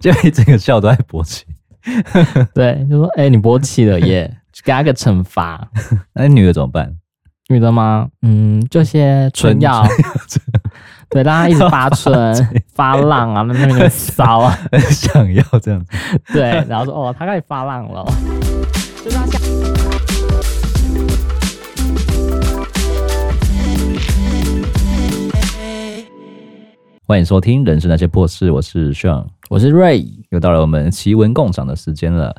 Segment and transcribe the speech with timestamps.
[0.00, 1.44] 就一整个笑都在勃起。
[2.54, 5.68] 对，就说哎、欸，你勃起了耶，给他个惩罚。
[6.14, 6.94] 那女的怎么办？
[7.48, 8.08] 女的吗？
[8.22, 9.84] 嗯，就些春药，
[11.10, 14.56] 对，让她一直发春发浪啊，那那个骚啊，
[14.90, 15.92] 想要这样子。
[16.32, 18.04] 对，然后说哦，她开始发浪了。
[27.04, 32.34] 欢迎收听《人生那些破事》，我是 Sean，我是 Ray，又到了我们奇闻共赏的时间了。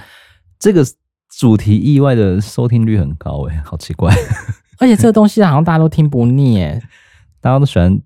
[0.58, 0.84] 这个
[1.38, 4.12] 主题意外的收听率很高哎，好奇怪。
[4.81, 6.81] 而且这个东西好像大家都听不腻哎，
[7.40, 8.02] 大家都喜欢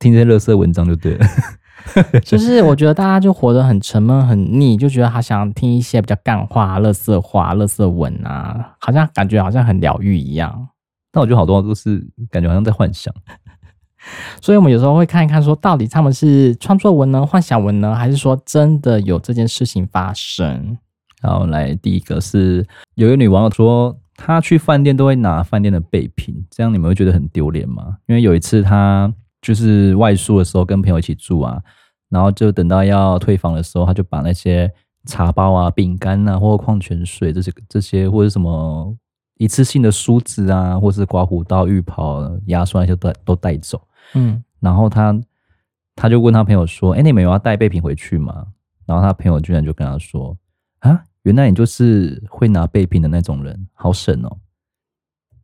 [0.00, 1.24] 听这些乐色文章就对了。
[2.24, 10.70] 就是我觉得大家就活得很沉闷、很腻，就觉得好想听一些比较干话、乐色话、乐色文啊，好像感觉好像很疗愈一样。
[11.12, 13.14] 但我觉得好多都是感觉好像在幻想。
[14.40, 20.78] 所以我们有时候会看一看，说到底他们是创作文呢、幻想文呢，还是说真的有这件事情发生？
[21.20, 27.96] 好，来第一个是有一个女网友说，她去饭店都会拿饭店的备品，这样你们会觉得很丢脸吗？
[28.06, 31.60] 因为有一次她就是外宿的时候跟朋友一起住啊，
[32.08, 34.70] 然后就等到要退房的时候，她就把那些
[35.06, 38.96] 茶包啊、饼干啊，或矿泉水这些这些，或者什么
[39.38, 43.80] 一次性的梳子啊，或是刮胡刀、浴袍、牙刷那些都都带走。
[44.14, 45.18] 嗯，然后他
[45.96, 48.46] 他就问他朋友说：“哎，你们有要带备品回去吗？”
[48.86, 50.36] 然后他朋友居然就跟他说
[50.80, 54.36] ：“啊，原来你就是会拿备品的那种人，好省哦。”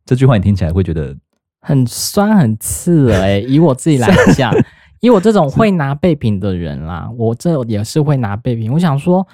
[0.05, 1.17] 这句话你听起来会觉得
[1.61, 3.39] 很酸很刺哎。
[3.47, 4.53] 以我自己来讲，
[5.01, 8.71] 以我这种会拿备品的人啦，我这也是会拿备品。
[8.71, 9.25] 我想说，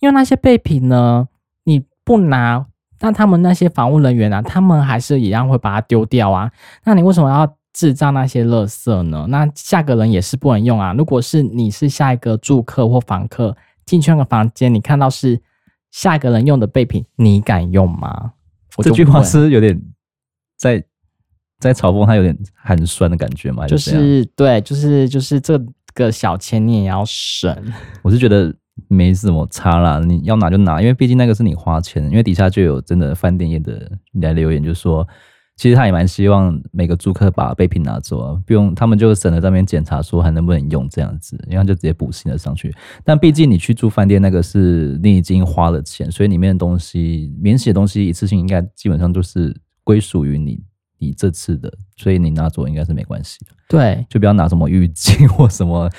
[0.00, 1.28] 因为那些备品呢，
[1.64, 2.66] 你不拿，
[3.00, 6.50] 那他们那些房务人员啊，他们还是一样会把它丢掉啊。
[6.84, 7.56] 那你为什么要？
[7.76, 9.26] 制造那些垃圾呢？
[9.28, 10.94] 那下个人也是不能用啊。
[10.94, 15.38] 如果是你是下一个住客或房客进去那个房间，你看到是
[15.90, 18.32] 下一个人用的备品，你敢用吗？
[18.78, 19.78] 这句话是有点
[20.56, 20.82] 在
[21.58, 23.66] 在嘲讽他，有点寒酸的感觉嘛？
[23.66, 25.62] 就是对，就是就是这
[25.92, 27.54] 个小钱你也要省。
[28.00, 28.54] 我是觉得
[28.88, 32.04] 没什么差啦，你要拿就拿，因为毕竟那个是你花钱。
[32.10, 35.06] 因为底下就有真的饭店业的来留言，就是说。
[35.58, 42.70] 其实他也蛮希望每个租客把备品拿走啊，不用他们就省得在那边检查说还能不能用这样子，然后就直接补新的上去。
[43.02, 50.62] 但毕竟你去住饭店那个是你已经花了钱，所以里面的东西免洗的东西一次性应该基本上都是归属于你。
[50.98, 53.50] 你这次的，所以你拿走应该是没关系的。
[53.68, 55.90] 对，就不要拿什么浴巾 或什么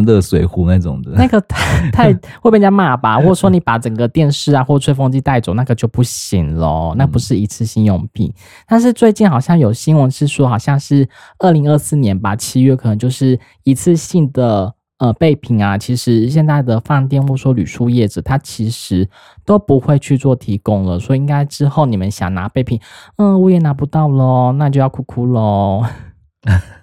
[0.00, 1.10] 热水壶那种的。
[1.12, 3.18] 那个太 太会被人家骂吧？
[3.18, 6.94] 或者说你把整个电视啊或吹风机带走，那个就不行喽。
[6.96, 8.28] 那不是一次性用品。
[8.28, 8.34] 嗯。
[8.68, 11.08] 但是最近好像有新闻是说，好像是
[11.38, 14.74] 二零二四年吧，七月可能就是一次性的。
[14.98, 19.08] 呃，备品啊，其实现在的饭店或者说旅宿业者，他其实
[19.44, 22.80] 都不会去做提供了，所以应该之后你们想拿备品，
[23.16, 25.84] 嗯，我也拿不到喽，那就要哭哭喽。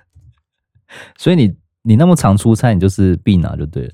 [1.17, 1.55] 所以你
[1.89, 3.91] 你那么常出差，你就是必拿就对了。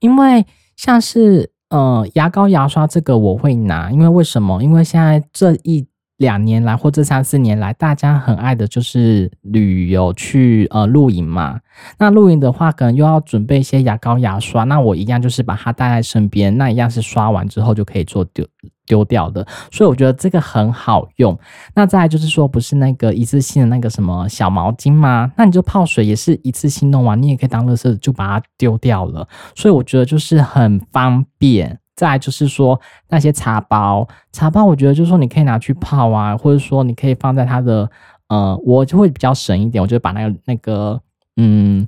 [0.00, 0.44] 因为
[0.76, 4.62] 像是呃牙膏、牙刷这个我会拿，因为为什么？
[4.62, 5.86] 因为现在这一。
[6.20, 11.58] 两年来或这三四年来，大家很爱的就是旅游去呃露营嘛。
[11.98, 14.64] 那露营的话，可能又要准备一些牙膏、牙刷。
[14.64, 18.46] 那我一样就是把它带在身边，那一样是刷完之后就可以做丢
[18.84, 19.46] 丢掉的。
[19.72, 21.38] 所以我觉得这个很好用。
[21.74, 25.32] 那再就是说，不是那个一次性的那个什么小毛巾吗？
[25.38, 29.26] 那你就泡水也是一次性弄完，你也可以当垃圾就把它丢掉了。
[29.56, 31.79] 所以我觉得就是很方便。
[32.00, 32.80] 再就是说
[33.10, 37.90] 那些茶包，茶包我觉得就是说你可以拿去泡啊，或者说你可以放在它的
[38.28, 40.98] 呃，我就会比较省一点，我就把那个那个
[41.36, 41.86] 嗯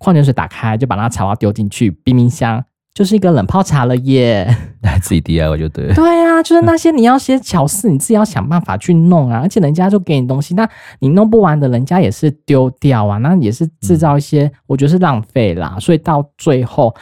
[0.00, 4.52] 矿泉水打开，就把那茶包丢进去冰冰箱，就是一个冷泡茶了耶。
[4.80, 5.94] 那 自己 DIY 就对了。
[5.94, 10.68] 对啊，就是那些你要些巧事，你自己要想办法去弄啊，而且人家就给你东西，那
[10.98, 15.76] 你弄不完的，人家也是丢掉啊，那也是制造一些，嗯、我觉得是浪费啦。
[15.78, 16.92] 所以到最后，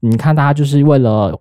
[0.00, 1.40] 你看大家就是为了。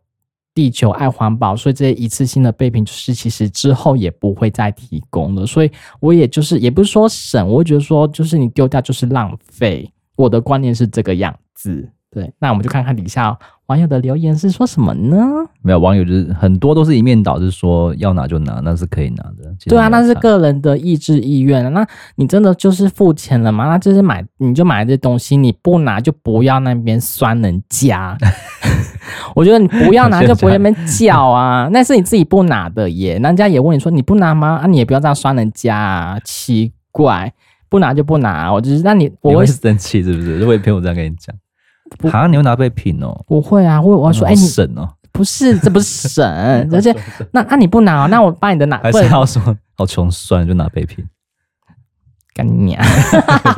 [0.60, 5.46] 地球爱环保，所以这些一次性的备品就是其实之后也不会再提供了。
[5.46, 5.72] 所以
[6.02, 9.90] 我也就是也不是说省，我觉得说就是你丢掉就是浪费。
[10.18, 11.90] 我的观念是这个样子。
[12.12, 15.16] 对，那我们就看看底下网友的留言是说什么呢？
[15.62, 19.56] 没有网友就是很多都是一面倒，是说要拿就拿，那是可以拿的。
[19.68, 21.71] 对啊，那是个人的意志意愿。
[21.71, 23.68] 那你真的就是付钱了吗？
[23.68, 28.18] 那就是买你就买这东西，你不拿就不要那边酸人家。
[29.36, 33.19] 我觉得你不要拿就不会那边叫啊， 那是你自己不拿的耶。
[33.19, 34.62] 人家也问你说你不拿吗？
[34.63, 37.31] 啊，你也不要这样酸人家啊，奇怪，
[37.69, 38.51] 不拿就不拿。
[38.51, 40.39] 我就是那你我会生气是不是？
[40.39, 41.36] 如果朋友这样跟你讲。
[42.12, 43.24] 啊，你会拿备品哦？
[43.28, 44.88] 不会啊，我我要说，哎，你省哦？
[45.12, 46.26] 不是，这不是省，
[46.72, 46.96] 而且
[47.32, 49.42] 那那你不拿，那我把你的拿，还是要说
[49.76, 51.06] 好穷酸，就拿备品。
[52.34, 52.82] 干你娘！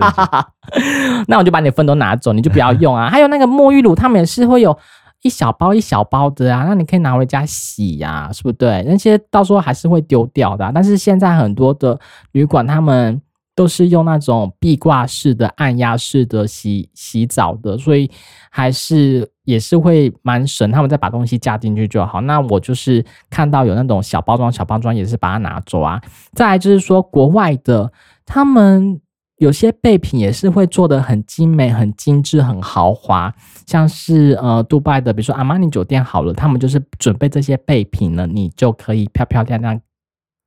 [1.28, 3.10] 那我就把你的分都拿走，你就不要用啊。
[3.12, 4.76] 还有那个沐浴乳，他们也是会有
[5.22, 8.54] 一小包一小包的啊，那你可以拿回家洗呀、啊，是不是？
[8.54, 10.72] 对，那些到时候还是会丢掉的、啊。
[10.74, 12.00] 但是现在很多的
[12.32, 13.22] 旅馆，他们
[13.62, 18.10] 都是用那种壁挂式的、按压式的洗洗澡的，所以
[18.50, 20.72] 还是也是会蛮省。
[20.72, 22.20] 他们再把东西加进去就好。
[22.22, 26.02] 那我就是看到有那种小包装、小包装，也是把它拿走啊。
[26.34, 27.92] 再来就是说国外的。
[28.26, 29.00] 他们
[29.38, 33.32] 有些备品也是会做的很精美、很精致、很豪华，
[33.68, 39.80] 像是呃，杜拜的，比如说阿玛尼酒店好了，他们就是准备这些备品呢，你就可以漂漂亮亮、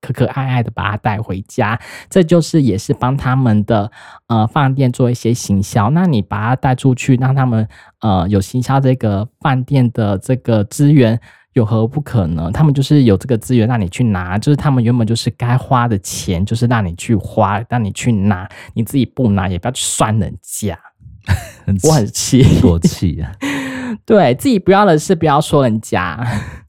[0.04, 1.80] 可可爱爱的把它带回家，
[2.10, 3.90] 这就是也是帮他们的
[4.26, 5.88] 呃饭店做一些行销。
[5.90, 7.66] 那你把它带出去，让他们
[8.00, 11.18] 呃有行销这个饭店的这个资源。
[11.54, 12.50] 有何不可呢？
[12.52, 20.76] 他们就是有这个资源让你去拿，就是他们原本就是该花的钱，就是让你去花，让你去拿，你自己不拿也不要去算人家。
[21.64, 23.30] 很我很气，多气啊！
[24.04, 26.18] 对自己不要的事不要说人家。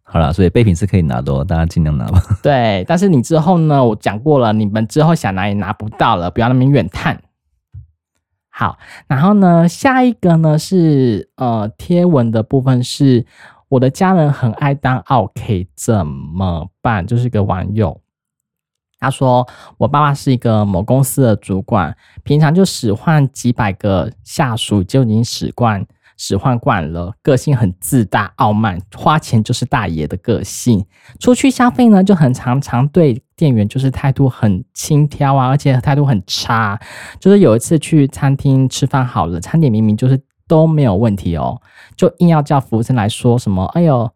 [0.07, 2.22] 好了，所以备品是可以拿的，大家尽量拿吧。
[2.42, 3.84] 对，但是你之后呢？
[3.84, 7.22] 我讲过了，你们之后想拿也拿不到了，不要那么怨叹。
[8.50, 13.25] 好，然后呢，下一个呢是呃贴文的部分是。
[13.68, 17.06] 我的家人很爱当 OK，怎么办？
[17.06, 18.00] 就是一个网友，
[19.00, 19.46] 他说
[19.78, 21.94] 我爸爸是一个某公司的主管，
[22.24, 25.84] 平常就使唤几百个下属就已经使惯、
[26.18, 30.86] 使唤惯了，个性很自大、傲慢，花钱就是大爷的个性。
[31.20, 36.80] 出去消费呢，就很常常对店员就是态度很轻佻啊，而且态度很差。
[37.20, 40.22] 就是有一次去餐厅吃饭好了，餐点明明就是。
[40.48, 41.60] 都没有问题哦，
[41.96, 43.66] 就硬要叫服务生来说什么？
[43.74, 44.08] 哎呦，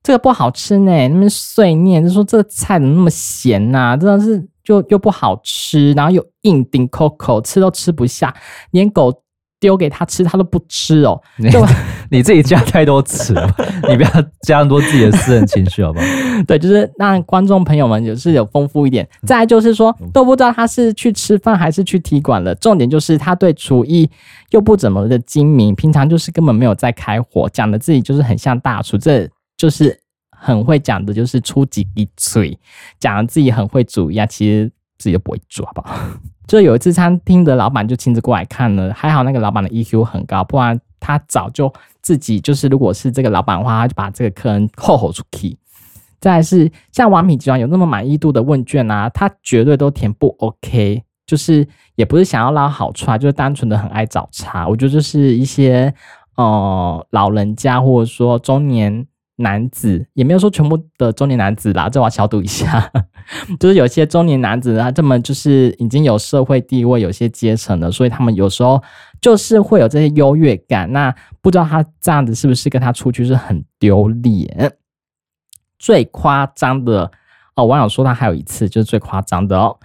[0.00, 3.96] 这个不好吃呢，那么碎念，就说这个菜怎么那么咸呐、啊？
[3.98, 8.32] 真的是就又不好吃，然后又硬顶扣扣，吃都吃不下，
[8.70, 9.21] 连狗。
[9.62, 11.18] 丢给他吃，他都不吃哦。
[11.52, 11.64] 就
[12.10, 13.48] 你自己加太多词了，
[13.88, 14.10] 你不要
[14.42, 16.04] 加那么多自己的私人情绪，好不好？
[16.48, 19.08] 对，就是让观众朋友们也是有丰富一点。
[19.24, 22.52] 再来就是说，都不知道他是去吃饭还是去踢馆了。
[22.56, 24.10] 重点就是他对厨艺
[24.50, 29.96] 又不怎么的精明，平常就是根本没有在开火，讲的自己就是很像大厨，这就是
[30.36, 32.58] 很会讲的，就是出几滴嘴，
[32.98, 34.68] 讲的自己很会煮呀，其实
[34.98, 35.96] 自己都不会煮，好不好？
[36.52, 41.72] 就有一次，餐厅的老板就亲自过来看了，还好那个老板的 EQ 很高，不然他早就
[42.02, 45.56] 自己就是，如果是这个老板的话，他就把这个客人吼吼出去。
[46.20, 54.68] 再是像王品集团有那么满意度的问卷啊，他绝对都填不 OK，就是也不是想要捞好处啊，就是单纯的很爱找茬。
[54.68, 55.94] 我觉得就是一些
[56.36, 59.06] 呃老人家或者说中年。
[59.42, 62.90] 男子也没有说全部的中年男子啦，这我要消毒一下。
[63.60, 68.82] 就是有些中年男子他这么就是已经有社会地位、有些阶层了，所以他们有时候
[69.20, 70.90] 就是会有这些优越感。
[70.92, 74.72] 那不知道他这样子是不是跟他出去是很丢脸？
[75.78, 77.10] 最夸张的
[77.54, 79.78] 哦，网友说他还有一次就是最夸张的哦，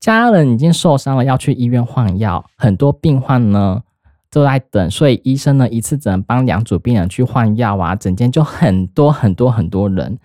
[0.00, 3.82] 家人已经受伤了，要去医院换药，很多病患呢。
[4.30, 10.18] 都在等，所以医生呢一次只能帮两组病人去换药啊，整间就很多很多很多人。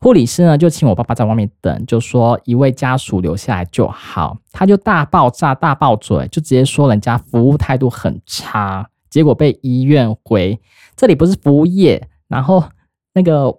[0.00, 4.36] 护理师呢就请我爸爸在外面等，就说一位家属留下来就好。
[4.50, 10.58] 他就大爆炸、大爆嘴，就直接说人家服务态度很差，结果被医院回。
[10.96, 12.08] 这里不是服务业。
[12.28, 12.64] 然后
[13.12, 13.54] 那个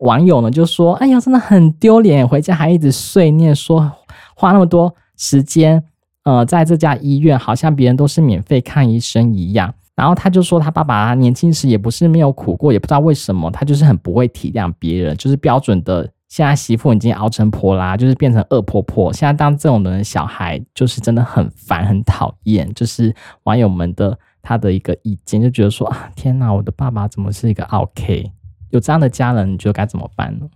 [0.00, 3.92] 网友呢就说：“哎呀，真的很丢脸，回家还一直碎念说
[4.34, 5.84] 花那么多时间。”
[6.28, 9.72] 呃，在这家医院，好像别人都是免费看医生一样。
[9.94, 16.06] 然后他就说，他爸爸年轻时也不是没有苦过，也不知道为什么，他就是很不会体谅别人，就是标准的。
[16.28, 19.10] 现在媳妇已经熬成婆啦，就是变成恶婆婆。
[19.10, 22.70] 现在当这种人的小孩，就是真的很烦，很讨厌。
[22.74, 28.30] 就是网友们的他的一个意见，就觉得说啊，天哪，我的爸爸怎么是一个 OK？？
[28.68, 30.46] 有这样的家人，你觉得该怎么办呢？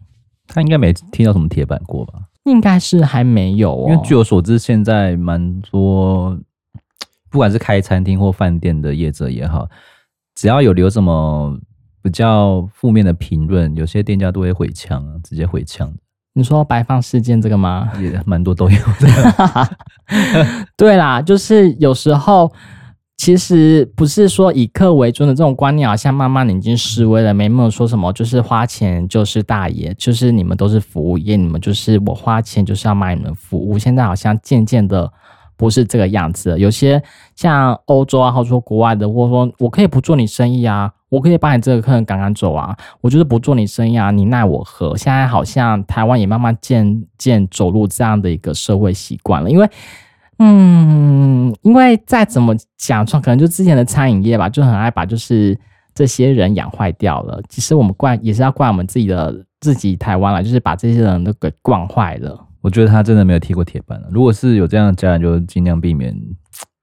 [0.46, 2.20] 他应该没听到什么铁板过吧？
[2.44, 6.38] 应该是还没有哦，因为据我所知，现在蛮多，
[7.30, 9.68] 不管是开餐厅或饭店的业者也好，
[10.34, 11.58] 只要有留什么
[12.02, 15.92] 比较负面的评论，有些店家都会回呛啊，直接回呛。
[16.34, 17.90] 你说白放事件这个吗？
[18.00, 19.76] 也蛮多都有的。
[20.76, 22.52] 对啦，就是有时候。
[23.22, 27.32] 其实不是说以客为尊的这种观念，好像慢慢的已经失微了。
[27.32, 33.78] 没没有说什么，就是花钱就是大爷，就是你们都是服务业，你们就是我花钱就是要买你们服务。
[33.78, 35.08] 现在好像渐渐的
[35.56, 36.58] 不是这个样子的。
[36.58, 37.00] 有些
[37.36, 44.96] 像欧洲啊，或者说国外的，或者说我可以不做你生意啊，我可以把你这个客人赶赶走啊，我就是不做你生意啊，你奈我何？
[44.96, 49.70] 现在好像台湾也慢慢渐渐走入这样的一个社会习惯了，因为。
[50.44, 55.56] 嗯，因为再怎么讲，可能就之前的餐饮业吧，就很爱把就是
[55.94, 57.40] 这些人养坏掉了。
[57.48, 62.44] 其实我们怪也是要怪我们自己的自己台湾了，就是把这些人都给惯坏了。
[62.60, 64.08] 我觉得他真的没有踢过铁板了。
[64.10, 66.12] 如果是有这样的家人，就尽量避免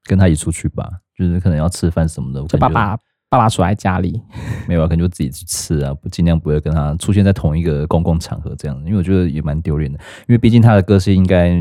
[0.06, 0.90] 跟他一起出去吧。
[1.18, 2.96] 就是可能要吃饭什么的，就爸爸
[3.30, 4.22] 爸爸锁在家里，
[4.70, 8.78] 没有啊，可能就自己去吃啊，不尽量不会跟他出现在同一个公共场合这样。
[8.86, 10.00] 因为我觉得也蛮丢脸的，
[10.30, 11.52] 因为毕竟他的个性应该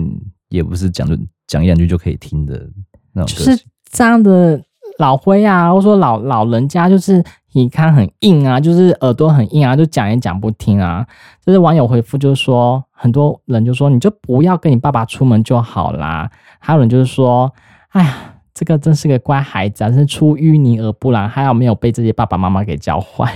[0.49, 1.19] 也不是讲就。
[1.49, 2.71] 讲一两句就可以听的
[3.13, 4.63] 那种，就是这样的
[4.99, 11.05] 老灰啊，或者说老老人家，就是你看很硬啊，就是耳朵很硬啊，就讲也讲不听啊。
[11.45, 16.31] 就是网友回复，就是说很多人就说，你就不要跟你爸爸出门就好啦。
[16.61, 17.53] 还有人就是说，
[17.89, 23.33] 哎呀，这个真是个乖孩子啊，是出淤泥而不染，还好没有被这些爸爸妈妈给教坏。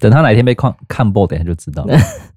[0.00, 1.96] 等他哪天被看看破，等下就知道了。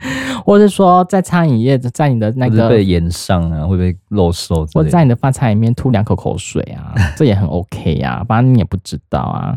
[0.44, 9.56] 或者说，在餐饮业，在你的那个被炎上啊，会被漏收，或者在你的饭菜里面吐两口口水啊， 这也很 OK 啊，反正你也不知道啊。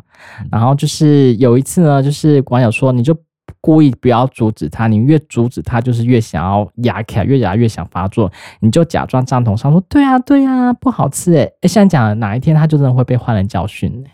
[0.51, 3.15] 然后就是有一次呢，就是网友说，你就
[3.61, 14.09] 故意不要阻止他，你越阻止他，就是越想要压起来，越压越想发作，你就假装赞同上说，对啊，对啊，不好吃诶诶，现在讲哪一天他就真的会被坏人教训呢？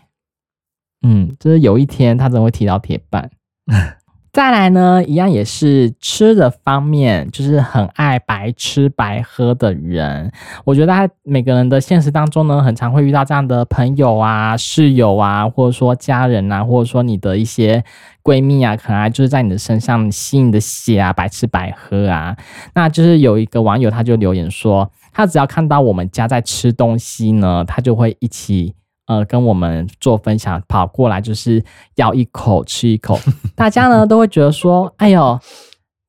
[1.02, 3.28] 嗯，就是有一天他真的会踢到铁板。
[4.32, 10.30] 再来呢，一样也是吃的方面，就是很爱白吃白喝的人。
[10.64, 17.82] 我觉得他每个人的现实当中呢，很常会遇到这样的朋友啊、室友啊，或者说家人啊，或者说你的一些
[18.22, 22.36] 闺蜜啊，可能就是在你的身上吸你的血啊，白吃白喝啊。
[22.74, 28.76] 那就是有一个网友他就留言说，他只要看到我们家在吃东西呢，他就会一起。
[29.10, 31.60] 呃，跟我们做分享，跑过来就是
[31.96, 33.18] 要一口吃一口，
[33.56, 35.36] 大家呢都会觉得说，哎呦，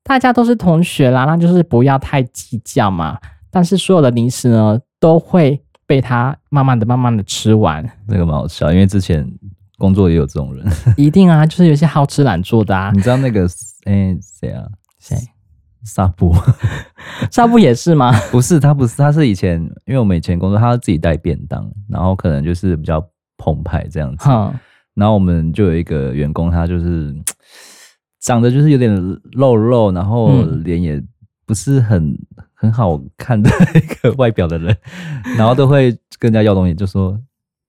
[0.04, 3.18] 大家都是同学啦，那就是不要太计较嘛。
[3.50, 7.84] 但是所有的零食呢，都会被他慢慢的、慢慢的吃完。
[8.08, 9.28] 这个蛮好笑，因为之前
[9.78, 10.64] 工作也有这种人，
[10.96, 12.92] 一定啊，就是有些好吃懒做的啊。
[12.94, 13.48] 你知道那个
[13.86, 14.62] 哎谁啊？
[15.00, 15.16] 谁？
[15.84, 16.34] 纱布，
[17.30, 18.12] 纱布也是吗？
[18.30, 23.04] 不是，他不是，他是以前，因为我们以前工作，他自己带便当，然后可能就是比较
[23.36, 24.28] 澎湃这样子。
[24.28, 24.52] 嗯、
[24.94, 27.14] 然后我们就有一个员工，他就是
[28.20, 28.94] 长得就是有点
[29.32, 31.02] 肉肉，然后脸也
[31.44, 32.16] 不是很
[32.54, 34.76] 很好看的一个 外表的人，
[35.36, 37.18] 然后都会跟人家要东西，就说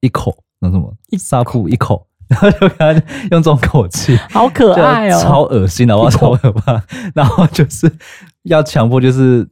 [0.01, 2.07] 一口那什么，一纱布一口。
[2.33, 2.93] 然后就跟他
[3.31, 6.81] 用这种口气，好可爱哦，超恶心的，哇， 超可怕。
[7.13, 7.91] 然后就是
[8.43, 9.47] 要强迫，就是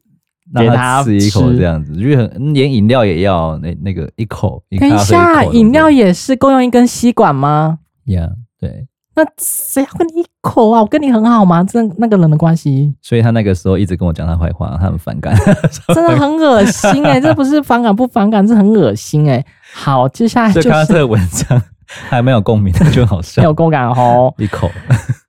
[0.51, 4.63] 让他吃一口这样子，就很连饮料也要那那个一口。
[4.79, 7.77] 等一下，饮料也是共用一根吸管吗？
[8.05, 8.87] 呀，yeah, 对。
[9.13, 10.79] 那谁要跟你一口啊？
[10.79, 11.61] 我跟你很好吗？
[11.65, 12.95] 这那个人的关系。
[13.01, 15.35] 所以他那个时候一直跟我讲他坏话，他很反感，
[15.93, 17.21] 真的很恶心哎、欸！
[17.21, 19.45] 这不是反感不反感，这很恶心哎、欸。
[19.73, 21.61] 好，接下来就是看这个文章。
[22.09, 23.41] 还没有共鸣，就好笑。
[23.41, 24.69] 没有共感哦，一口。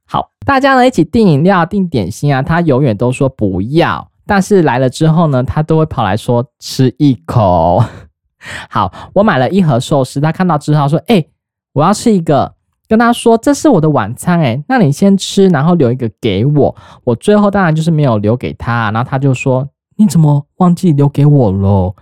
[0.06, 7.82] 好，大家呢一起订饮料、订点心啊，他永远都说不要，但是来了之后呢，他都会跑来说吃一口。
[8.68, 11.30] 好，我买了一盒寿司，他看到之后说：“哎、欸，
[11.72, 12.54] 我要吃一个。”
[12.88, 19.66] 跟他说：“这是我的晚餐，哎，那你先吃，然后留一个给我。”我最后当然就是没有留给他，然后他就说
[19.96, 21.94] ：“你怎么忘记留给我了？”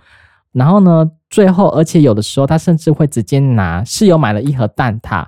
[0.53, 1.09] 然后呢？
[1.29, 5.21] 最后，而且有的时候他甚至会直接拿室友买了一盒蛋挞，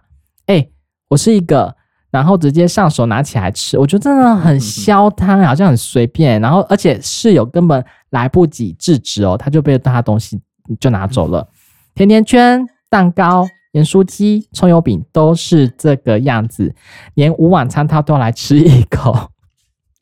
[0.47, 0.71] 哎、欸，
[1.07, 1.73] 我是一个，
[2.11, 6.41] 然后直接上手拿起来吃，我觉得真的很消摊，好像很随便。
[6.41, 10.41] 然后，而且室友根本来不及制止哦，他就被他东西
[10.77, 11.47] 就拿走了。
[11.95, 16.75] 甜甜圈、蛋糕、盐酥鸡、葱油饼都是这个样子，
[17.13, 19.29] 连午晚餐他都要来吃一口，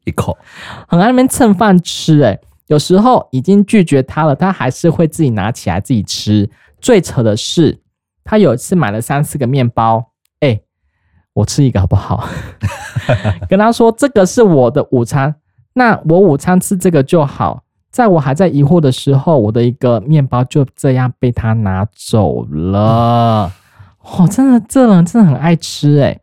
[0.06, 0.36] 一口，
[0.90, 2.40] 很爱那边蹭饭吃、欸，哎。
[2.72, 6.50] 有时候已经拒绝他了，他还是会自己拿起来自己吃。
[6.80, 7.78] 最扯的是，
[8.24, 10.58] 他有一次买了三四个面包，哎、
[11.34, 12.26] 我吃一个好不好？
[13.50, 15.36] 跟他说这个是我的午餐，
[15.74, 17.62] 那我午餐吃这个就好。
[17.90, 23.52] 在我还在疑惑的时候，我的一个面包就这样被他拿走了。
[24.00, 26.18] 哦，真的，这人真的很爱吃哎、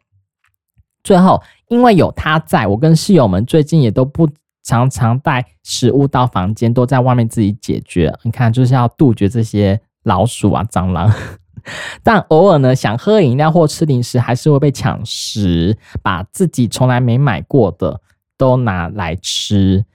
[1.04, 4.26] 最后，因为有他在，我跟室友们最近也都不。
[4.68, 8.14] 常常带食物到房间，都在外面自己解决。
[8.22, 11.10] 你看，就是要杜绝这些老鼠啊、蟑螂。
[12.04, 17.98] 但偶尔呢，想喝饮料或吃零食，还是会被抢食，把自己从来没买过的
[18.36, 19.86] 都拿来吃。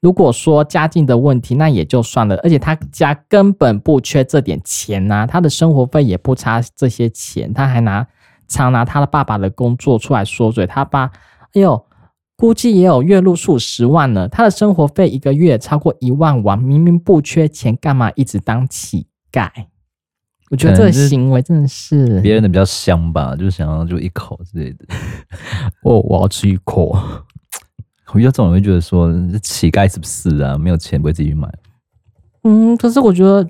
[0.00, 8.06] 如果说家境的问题，那也就算了，而且他家根本不缺这点钱呐、他的生活费也不差这些钱，他还拿
[8.48, 11.10] 常拿他的爸爸的工作出来说嘴，他爸，
[11.52, 11.86] 哎呦，
[12.36, 19.48] 估计也有月入数十万呢，他的生活费一个月超过一万万，明明不缺钱，干嘛一直当乞丐？
[20.50, 24.84] 我觉得这个行为真的是别人的比较香吧，就是想要就一口之类的，
[25.82, 26.96] 哦，我要吃一口。
[28.12, 29.10] 我觉得这种人会觉得说，
[29.42, 30.56] 乞丐是不是啊？
[30.56, 31.52] 没有钱不会自己去买。
[32.42, 33.48] 嗯，可是我觉得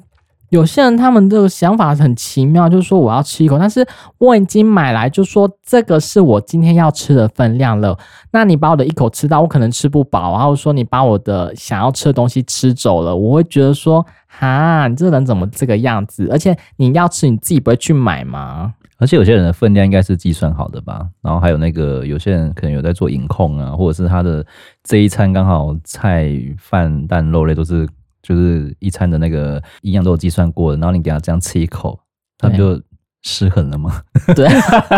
[0.50, 3.84] 有些人他们的想法很奇妙，就是说我要吃一口，但是
[4.18, 7.98] 我已经买来，就说这个是我今天要吃的分量了。
[8.30, 16.28] 那你把我的一口吃到，我可能吃不饱，然后说你把我的想要吃的东西吃走了，我会觉得说，哈，你这人怎么这个样子？
[16.30, 18.74] 而且你要吃，你自己不会去买吗？
[18.98, 24.46] 而且有些人的分量应该是计算好的吧，然后还有那个有些人可能有在做饮控啊，或者是他的
[24.84, 27.88] 这一餐刚好菜饭蛋肉类都是
[28.24, 32.00] 就是一餐的那个营养都有计算过的，然后你给他这样吃一口，
[32.38, 32.80] 他不就
[33.22, 34.00] 失衡了吗？
[34.34, 34.48] 对，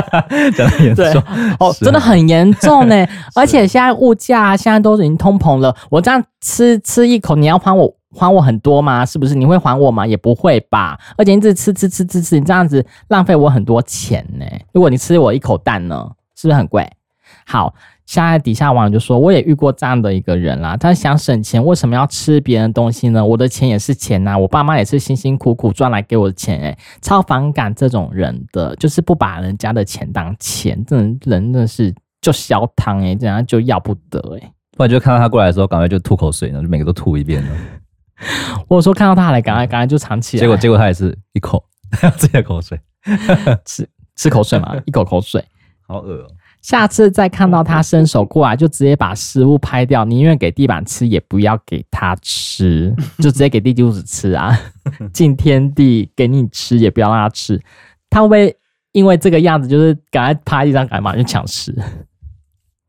[0.56, 1.04] 讲得严重
[1.58, 3.06] 哦，真的很严重呢。
[3.34, 7.92] 而且现在物价现在都已经通膨了，我这样吃吃一口，你要还我？
[8.18, 9.04] 还我很多吗？
[9.04, 9.34] 是不是？
[9.34, 10.06] 你会还我吗？
[10.06, 10.98] 也不会吧。
[11.18, 14.46] 而且一直吃吃吃吃吃，你这样子浪费我很多钱呢。
[14.72, 16.90] 如果你吃我一口蛋呢，是不是很贵？
[17.44, 17.74] 好，
[18.06, 20.76] 现在底下网友就说，我也遇过这样的一个人啦。
[20.76, 23.24] 他想省钱，为什么要吃别人的东西呢？
[23.24, 34.52] 我的钱也是钱呐，我爸妈也是辛辛苦苦赚来给我的钱诶，超反感这种人的，就是不把人家的钱当钱，这种人真的是就消汤诶，这样就要不得诶。
[34.76, 37.48] 不然就看到他过来的时候，赶快就吐口水呢，就每个都吐一遍了。
[38.68, 40.40] 我说看到他来，赶快赶快就藏起来。
[40.40, 41.64] 结果结果他也是一口，
[42.16, 42.78] 自己的口水，
[43.66, 45.44] 吃吃口水嘛，一口口水，
[45.88, 46.28] 好恶哦。
[46.66, 52.92] 下次再看到他伸手过来，就直接把食物拍掉，宁愿给地板吃，也不要给他吃，
[53.22, 54.52] 就直接给地基主吃啊！
[55.14, 57.56] 敬天地给你吃，也不要让他吃。
[58.10, 58.56] 他会不会
[58.90, 61.72] 因为这个样子，就是赶快趴地上，赶快就抢食？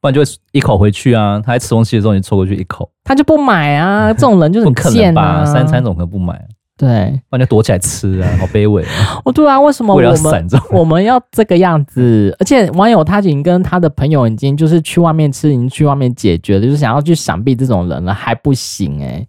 [0.01, 1.39] 不然就会一口回去啊！
[1.45, 4.11] 他在吃东西的时候，你凑过去一口，他就不买啊！
[4.11, 5.45] 这种人就是很贱啊！
[5.45, 6.33] 三餐总可能不买，
[6.77, 8.37] 对，不然就躲起来吃啊！
[8.39, 9.19] 好卑微啊！
[9.25, 12.35] 我 对啊，为什么我们 我们要这个样子？
[12.39, 19.27] 而且网友他已经跟他的朋友已经就是去外面吃，已经去外面解决了，就是想要去闪避这种人了，还不行诶、欸、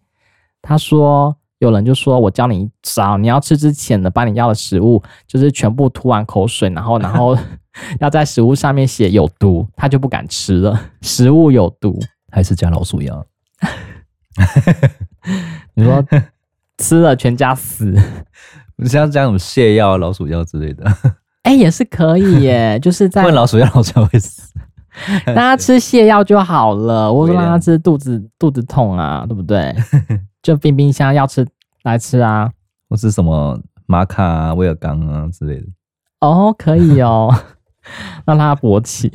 [0.63, 1.35] 他说。
[1.61, 7.37] 有人就说：“我教你一招，你要吃之前呢，把你要的食物就是全部吐完口水，然后 然后
[7.99, 10.81] 要在食物上面写有毒，他就不敢吃了。
[11.03, 11.99] 食物有毒，
[12.31, 13.27] 还是加老鼠药？
[15.75, 16.01] 你说
[16.79, 17.95] 吃了全家死？
[18.77, 20.85] 你像加什么泻药、老鼠药之类的？
[21.43, 24.53] 哎、欸，也是可以耶，就是在 问老鼠药，老鼠药会死，
[25.27, 27.13] 让他吃泻药就好了。
[27.13, 29.75] 我说让他吃肚子肚子痛啊，对不对？”
[30.43, 31.47] 就冰冰箱要吃
[31.83, 32.51] 来吃啊，
[32.89, 35.67] 或是什么玛卡啊、威尔刚啊之类的
[36.21, 37.35] 哦，可以哦，
[38.25, 39.11] 让他勃起，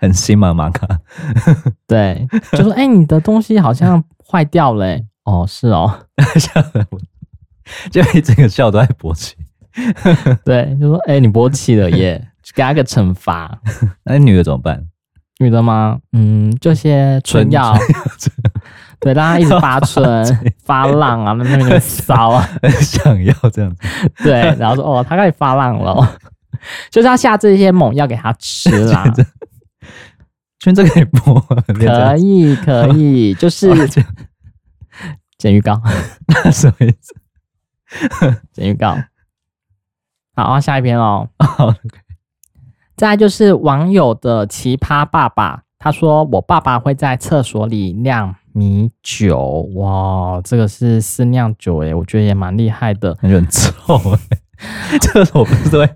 [0.00, 0.86] 很新嘛玛卡，
[1.86, 6.06] 对，就说哎、欸，你的东西好像坏掉了、欸，哦，是哦，
[7.90, 9.36] 就一整个笑都在勃起，
[10.44, 13.58] 对，就说哎、欸，你勃起了耶，给他个惩罚，
[14.04, 14.82] 那女的怎么办？
[15.38, 15.98] 女的吗？
[16.12, 17.76] 嗯，这些春药。
[19.00, 23.88] 对，让他一直发春发浪啊，那边就骚啊，很想要这样子。
[24.24, 26.18] 对，然后说哦，他开始发浪了，
[26.90, 29.04] 就是要下这些猛药给他吃啦。
[30.58, 33.68] 圈这可以播，可以可以，就是
[35.38, 35.80] 剪预告，
[36.52, 37.14] 什么意思？
[38.52, 38.96] 剪预告。
[40.34, 41.28] 好，下一篇哦。
[42.96, 48.34] 再来就是网友的奇葩爸爸，他说我爸爸会在厕所里酿。
[48.52, 54.98] 米酒哇，这个是私酿酒诶，我觉得也蛮厉害的，感觉很臭诶。
[55.00, 55.88] 厕所不是都会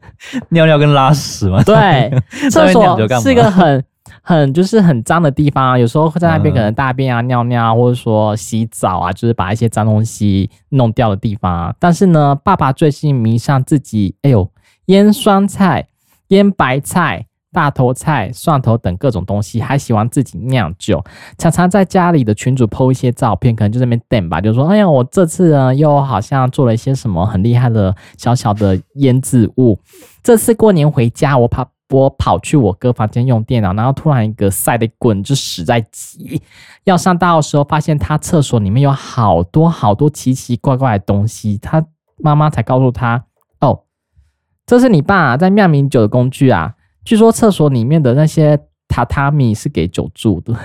[0.51, 1.61] 尿尿跟拉屎吗？
[1.65, 2.09] 对，
[2.49, 3.85] 厕所是一个很
[4.23, 11.75] 很就是很脏的地方啊，有时候会在那边可能大便啊、尿尿啊，或者说洗澡啊，就是把一些脏东西弄掉的地方啊。
[11.79, 14.51] 但是呢，爸爸最近迷上自己，哎呦，
[14.87, 15.89] 腌酸菜、
[16.29, 17.27] 腌白菜。
[17.55, 21.05] 大头菜、蒜头等各种东西，还喜欢自己酿酒，
[21.37, 29.79] 常常在家里的群主 po 一些照片，可能就在那边等吧，就说：“哎呀，我这次呢又好像做了一些什么很厉害的小小的腌制物。
[30.23, 36.41] 这次过年回家，我跑我跑去我哥房间用电脑，然后突然一个晒的滚，就屎在急。
[36.85, 41.85] 要上大号的时候，发现他厕所里面有好多好多奇奇怪怪的东西，他
[42.17, 43.25] 妈妈才告诉他：
[43.61, 43.85] 哦，
[44.67, 46.75] 这是你爸在酿米酒的工具啊。”
[47.05, 50.57] 据说厕所里面的那些榻榻米是给酒住的，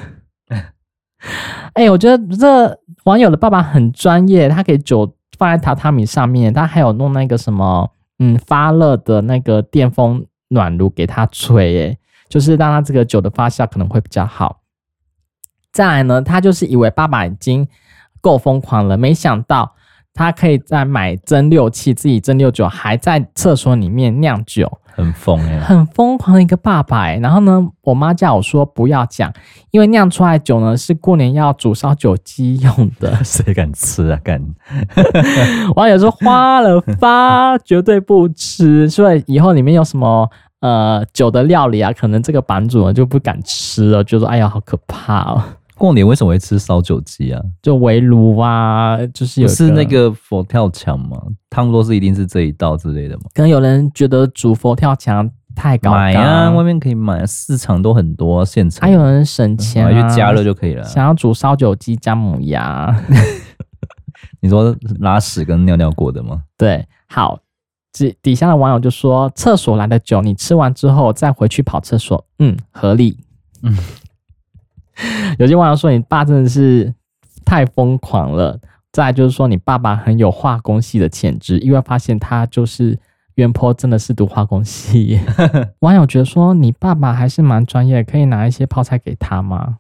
[1.74, 14.62] 哎、我觉得这网友的爸爸很专业，他给酒放在榻榻米上面，他还有弄那个什么，嗯，发热的那个电风暖炉给他吹，哎，就是让他这个酒的发酵可能会比较好。
[15.72, 17.68] 再来呢，他就是以为爸爸已经
[18.22, 19.76] 够疯狂了，没想到
[20.18, 27.18] 他可以在买蒸馏器，自己蒸馏酒，还在厕所里面酿酒，很疯哎，很疯狂的一个爸爸哎。
[27.18, 29.32] 然后呢，我妈叫我说不要讲，
[29.70, 34.20] 因为酿出来的酒呢是过年要煮烧酒鸡用的， 谁敢吃啊？
[34.24, 34.44] 敢！
[35.78, 40.28] 网友说花了发绝对不吃，所以以后里面有什么
[40.62, 45.44] 呃酒的料理啊，可能这个版主呢就不敢吃了，就说哎呀好可怕哦。
[45.78, 47.42] 过年为什么会吃烧酒鸡啊？
[47.62, 51.22] 就围炉啊，就是有是那个佛跳墙吗？
[51.50, 53.24] 他们说是一定是这一道之类的吗？
[53.34, 58.82] 可能有人觉得煮佛跳墙太高，买啊，外面可以买，市场都很多现成。
[58.82, 60.84] 还有人省钱啊，去加热就可以了。
[60.84, 62.96] 想要煮烧酒鸡姜母鸭，
[64.42, 66.42] 你说拉屎跟尿尿过的吗？
[66.58, 67.40] 对，好，
[67.94, 73.18] 底底下的网友就说，厕所来的酒，你吃完之后再回去跑厕所，嗯，合理，
[73.62, 73.78] 嗯。
[75.40, 76.94] 有些网友说你爸真的是
[77.46, 78.60] 太疯狂了，
[78.92, 82.98] 再来就是说你爸爸很有化工系的潜质，意外发现他就是
[83.36, 85.20] 原 po 真的是读化工系。
[85.80, 89.78] 网友觉得说你爸爸还是蛮专业，可以拿一些泡菜给他吗？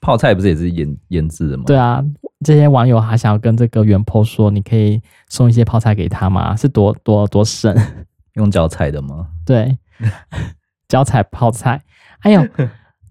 [0.00, 1.64] 泡菜不是也是腌腌制的吗？
[1.66, 2.04] 对啊，
[2.44, 6.54] 这些网友还想要跟这个原 po 说，你可以送一些泡菜给他吗？
[6.56, 7.74] 是多多多省？
[8.34, 9.28] 用脚踩的吗？
[9.44, 9.78] 对，
[10.88, 11.80] 脚踩泡菜，
[12.18, 12.46] 还有。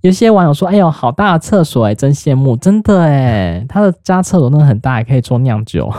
[0.05, 5.91] 有些网友说：“哎呦，好大的厕所哎，真羡慕，真的哎， 他的家厕所真的很大，还可以做酿酒。”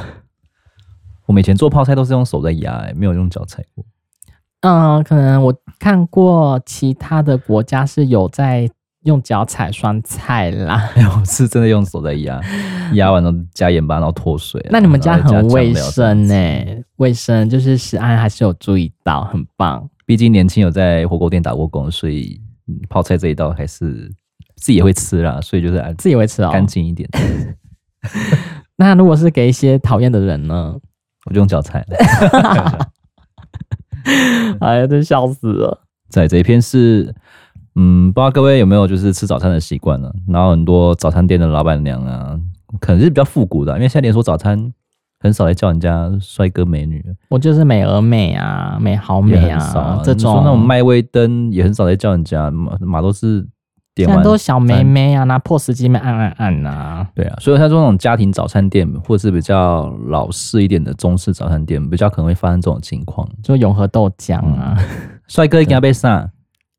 [1.27, 3.85] 我们以前做泡菜都是用手在压，哎，没有用脚踩过。
[4.61, 8.71] 嗯，可能我看过其他的国家是有在
[9.03, 10.89] 用脚踩酸菜啦。
[10.95, 12.41] 哎呦，是真的用手在压，
[12.95, 14.65] 压完了加盐巴，然后脱水。
[14.71, 19.91] 那你们家很卫生哎，卫生就是食安还是有注意到，很棒。
[20.07, 22.41] 毕竟年轻有在火锅店打过工，所以。
[22.89, 24.11] 泡菜这一道还是
[24.57, 27.09] 自己也会吃啦，所以就是自己也会吃哦，干净一点。
[28.77, 30.77] 那如果是给一些讨厌的人呢？
[31.27, 31.85] 我就用脚踩。
[34.61, 35.83] 哎呀，真笑死了。
[36.09, 37.13] 在这一篇是，
[37.75, 40.13] 嗯，不知道各位有没有就是吃早餐的习惯呢？
[40.29, 42.39] 然后很多早餐店的老板娘啊，
[42.79, 44.73] 可能是比较复古的，因为现在连锁早餐。
[45.19, 50.43] 很少来叫人家帅哥美女，我就是美而美啊，美好美啊，啊这种。
[50.45, 53.47] 那种麦威登也很少来叫人家，马马都是
[53.95, 64.77] 点完都小妹妹啊，拿 POS 机按按按啊，对啊，所以他说那种家庭早餐店或是比较老式一点的中式早餐店，比较可能会发生这种情况，就永和豆浆啊，
[65.29, 66.31] 帅、嗯、哥一定要被上，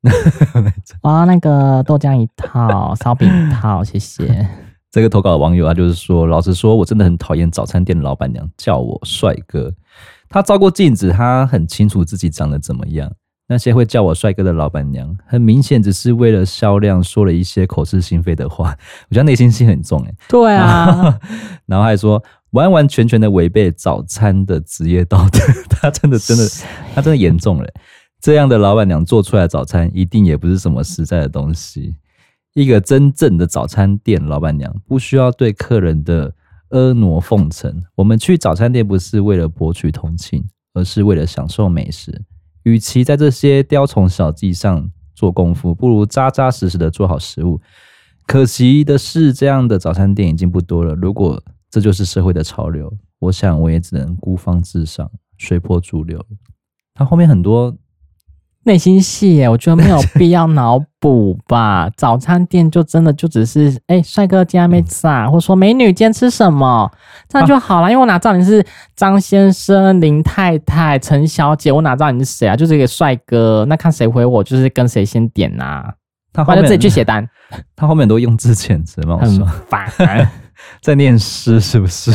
[1.02, 4.48] 哇，那个豆浆一套，烧饼一套，谢谢。
[4.90, 9.72] 这个投稿的网友他就是说，老实说，我真的很讨厌早餐店的老板娘叫我帅哥。
[10.28, 13.10] 他照过镜子，他很清楚自己长得怎么样。
[13.50, 18.76] 那些会叫我帅哥的老板娘，很明显只是为了销量说了一些口是心非的话。
[19.08, 20.14] 我觉得内心戏很重哎。
[20.28, 21.18] 对啊，
[21.64, 25.38] 然后还说完完全全的违背早餐的职业道德。
[25.70, 26.46] 他真的真的，
[26.94, 27.66] 他真的严重了。
[28.20, 31.94] 这样的老板娘做出来的早餐，一定也不是什么实在的东西。
[32.60, 36.34] 一个真正的早餐店老板娘不需要对客人的
[36.70, 37.80] 阿谟奉承。
[37.94, 40.44] 我们去早餐店不是为了博取同情，
[40.74, 42.24] 而是为了享受美食。
[42.64, 47.60] 与其在这些雕虫小技上做功夫，不如扎扎实实的做好食物。
[48.26, 50.96] 可惜的是，这样的早餐店已经不多了。
[50.96, 51.40] 如果
[51.70, 56.20] 这就是社会的潮流，我想我也只能孤芳自赏，随波逐流。
[56.92, 57.72] 它后面很多。
[58.64, 61.88] 内心戏耶， 我觉得没有必要脑补吧。
[61.96, 66.90] 早餐店就真的就只是，哎、欸，帅哥今天没吃啊，或者说美女今天吃什么，
[67.28, 67.86] 这样就好了。
[67.86, 72.54] 啊、因为我哪知道你是张先生、林太太、陈小姐，我哪知道你是谁啊？
[72.54, 75.94] 就是一个帅哥，那看谁回我，就是跟谁先点呐、啊。
[76.30, 77.26] 他后面自己去写单，
[77.74, 80.30] 他后面都用字遣词嘛，很烦，
[80.82, 82.12] 在念诗是不是？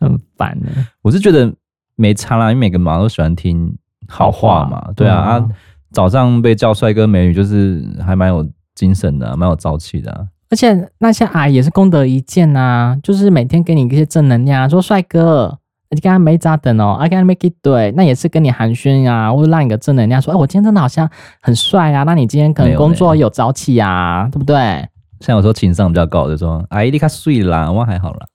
[0.00, 0.68] 很烦呢。
[1.02, 1.52] 我是觉得
[1.96, 3.76] 没差啦，因为每个妈都喜欢听。
[4.08, 5.48] 好话嘛，对啊，啊，
[5.92, 10.26] 早上被叫帅哥美女，就是还蛮有精神的，蛮有朝气的、啊。
[10.50, 15.58] 而且那些阿姨也是功德一件呐、啊，就是每天给你一些正能量，说帅哥，
[15.90, 21.08] 你刚刚没咋等哦，I can make it 对，那也是跟你寒暄啊，或者让你个正能量，说，哎，我今天真的好像
[21.40, 24.86] 很帅啊，那你今天可能工作有朝气啊，对不对？
[25.20, 28.26] 像有时候情商比较高，就说，阿姨你卡睡啦，我还好啦。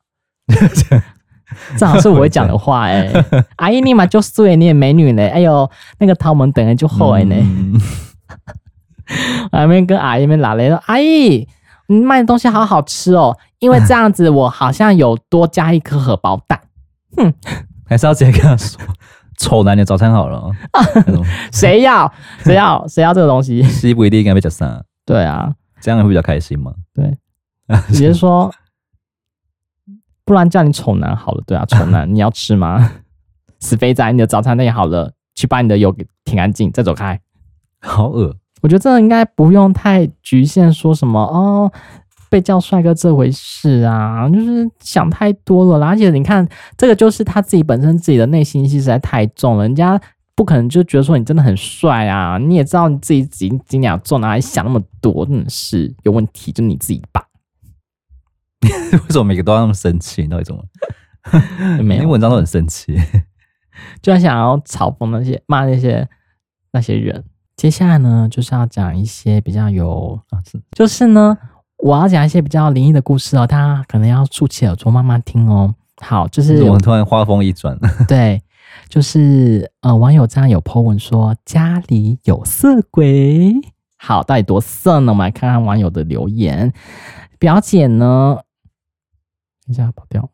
[1.77, 3.25] 正好是我会讲的话哎、欸，
[3.57, 7.35] 阿姨你嘛就素颜，你也美女嘞，哎呦那个头门等人就厚哎呢，
[9.51, 11.47] 还没跟阿姨们拉来说，阿姨
[11.87, 16.59] 你卖的东西好好吃哦，因为这样子我好像有多加一颗荷包蛋。
[17.17, 17.33] 哼，
[17.87, 18.79] 还是要直接跟他说，
[19.39, 20.51] 丑男的早餐好了。
[21.51, 22.13] 谁要？
[22.43, 22.87] 谁要？
[22.87, 23.63] 谁要这个东西？
[23.63, 24.83] 西不一定应该被叫上？
[25.03, 26.71] 对啊，这样会比较开心吗？
[26.93, 27.17] 对，
[27.87, 28.53] 直接说，
[30.29, 31.43] 不然叫你丑男好了。
[31.47, 32.91] 对啊，丑男，你要吃吗？
[33.59, 37.19] 死肥仔，你的早餐也好了，去把你的油给舔干净，再走开。
[37.81, 38.35] 好恶。
[38.61, 41.71] 我觉得这应该不用太局限，说什么哦，
[42.29, 45.87] 被叫帅哥这回事啊，就是想太多了啦。
[45.87, 49.99] 而且你看，这个就是他自己本身自己的内心戏实在太重了，人家
[50.35, 52.37] 不可能就觉得说你真的很帅啊。
[52.37, 57.25] 你也知道你自己几斤两重，哪里想那么多，真的是有问题，就你自己吧。
[58.91, 60.27] 为什么每个都要那么生气？
[60.27, 60.63] 到底怎么？
[61.83, 62.97] 每篇文章都很生气，
[64.01, 66.07] 就想要嘲讽那些骂那些
[66.71, 67.23] 那些人。
[67.55, 70.19] 接下来呢，就是要讲一些比较有，
[70.71, 71.37] 就是呢，
[71.77, 75.75] 我要讲一些比较灵异的故事哦，大家可能要竖起耳朵慢慢听哦。
[76.01, 78.41] 好，就是我们突然话锋一转，对，
[78.87, 83.53] 就是呃，网友这样有 po 文说家里有色鬼，
[83.97, 85.11] 好，到底多色呢？
[85.11, 86.71] 我们来看看网友的留言。
[87.37, 88.48] 表姐呢，等
[89.69, 90.29] 一下跑掉。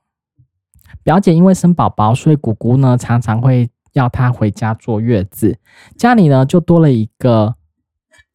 [1.03, 3.69] 表姐因为生宝宝，所以姑姑呢常常会。
[3.95, 5.57] 要她回家坐月子，
[5.95, 7.55] 家里呢就多了一个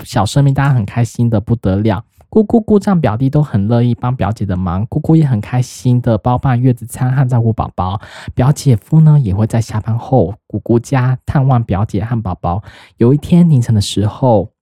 [0.02, 2.02] 小生命，大家很开心的不得了。
[2.30, 8.00] 姑姑、姑丈、表弟都很乐意帮表姐的忙，姑姑也很开心的包办月子餐和照顾宝宝。
[8.34, 12.62] 表姐夫呢也会在下班后姑姑家探望表姐和宝宝。
[12.96, 14.52] 有一天凌晨的时候，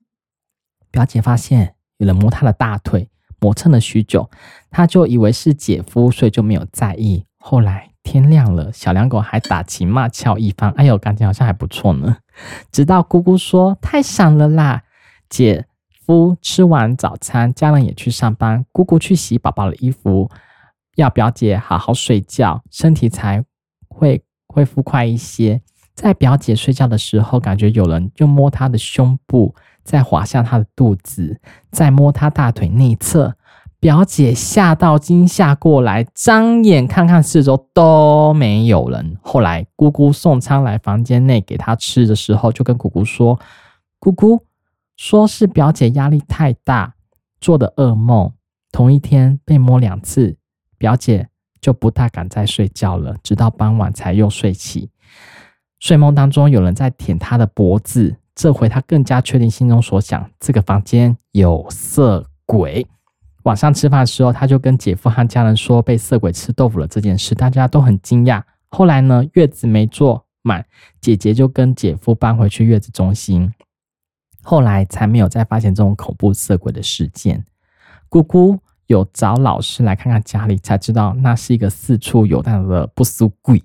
[0.90, 3.08] 表姐发现有人摸她的大腿，
[3.40, 4.30] 磨蹭了许久，
[4.70, 7.24] 他就以为是姐夫，所以就没有在意。
[7.38, 7.90] 后来。
[8.04, 10.70] 天亮了，小两狗还打情骂俏一番。
[10.78, 12.16] 哎呦，感情好像还不错呢。
[12.72, 14.82] 直到姑姑说太闪了啦。
[15.28, 15.66] 姐
[16.06, 20.30] 夫吃完早餐，家人也去上班，姑姑去洗宝宝的衣服，
[20.96, 23.44] 要表姐好好睡觉，身体才
[23.88, 25.60] 会恢复快一些。
[25.94, 29.54] 在表姐睡觉的时候，感觉有人就摸她的胸部，
[29.88, 33.34] 再滑向她的肚子，再摸她大腿内侧。
[33.80, 39.16] 表姐吓到惊吓过来，张眼看看四周都没有人。
[39.22, 43.40] 后来姑姑送餐来房间内给她吃的时候，就跟姑姑说
[43.98, 44.44] ：“姑姑
[44.96, 46.94] 说是表姐压力太大
[47.40, 48.32] 做的噩梦，
[48.70, 50.36] 同一天被摸两次，
[50.76, 51.28] 表姐
[51.60, 54.90] 就不大敢再睡觉了，直到傍晚才又睡起。
[55.78, 62.86] 睡梦当中有人在舔她的脖子，这回她更加确定心中所想：这个房间有色鬼。”
[63.42, 68.40] 晚上吃饭的时候，他就跟姐夫和家人说被色鬼吃豆腐了这件事，大家都很惊讶。
[68.68, 70.64] 后来呢，月子没坐满，
[71.00, 73.52] 姐姐就跟姐夫搬回去月子中心，
[74.42, 77.44] 后来才没有再发现这种恐怖色鬼的事件。
[78.08, 83.60] 姑姑有找老师来看看家里，才知道那是一个四处游荡的不速鬼，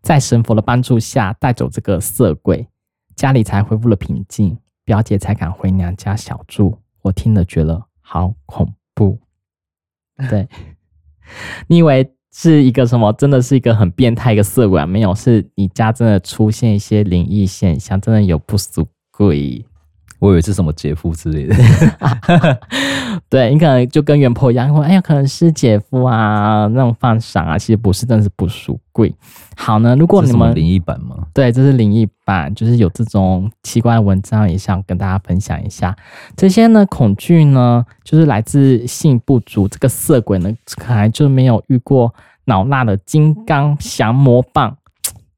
[0.00, 2.68] 在神佛的帮助下带走这个色鬼，
[3.16, 6.78] 家里才恢复了平静，表姐才敢回娘家小住。
[7.02, 9.18] 我听了觉得好恐怖。
[10.14, 10.48] 不 对，
[11.66, 13.12] 你以为是一个什么？
[13.14, 14.84] 真的是一个很变态一个色鬼？
[14.86, 19.64] 没有，是你家真的出现一些灵异现象，真的有不俗鬼。
[20.18, 21.54] 我以为是什么姐夫之类的，
[23.28, 29.14] 对，你可能就跟原 po 一样，说哎呀，可能是姐夫啊，那种放闪啊，其实不是，真的是不属贵。
[29.56, 31.26] 好呢，如果你们灵异版吗？
[31.34, 35.94] 对，这是灵异版，就是有这种奇怪的文章，也想跟大家分享一下。
[36.34, 39.68] 这些呢，恐惧呢，就是来自性不足。
[39.68, 42.14] 这个色鬼呢，可能就没有遇过
[42.46, 44.76] 脑辣的金刚降魔棒。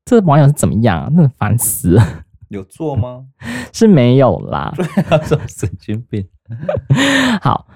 [0.05, 1.09] 这个网友是怎么样啊？
[1.13, 2.05] 那烦死了。
[2.49, 3.25] 有做吗？
[3.73, 4.73] 是没有啦。
[4.77, 6.27] 对神经病。
[7.43, 7.67] 好，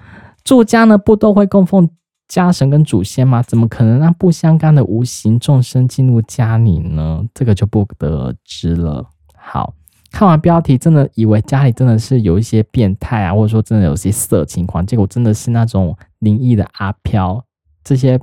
[0.43, 1.89] 住家呢不都会供奉
[2.27, 3.41] 家神跟祖先吗？
[3.43, 7.23] 怎么可能让不相干的无形众生进入家里呢？
[7.33, 9.07] 这个就不得而知了。
[9.35, 9.75] 好，
[10.11, 17.45] 看完标题，真的以为家里真的是有一些变态啊，或者说真的有些色情况，结果真的是那种灵异的阿飘。
[17.83, 18.19] 这些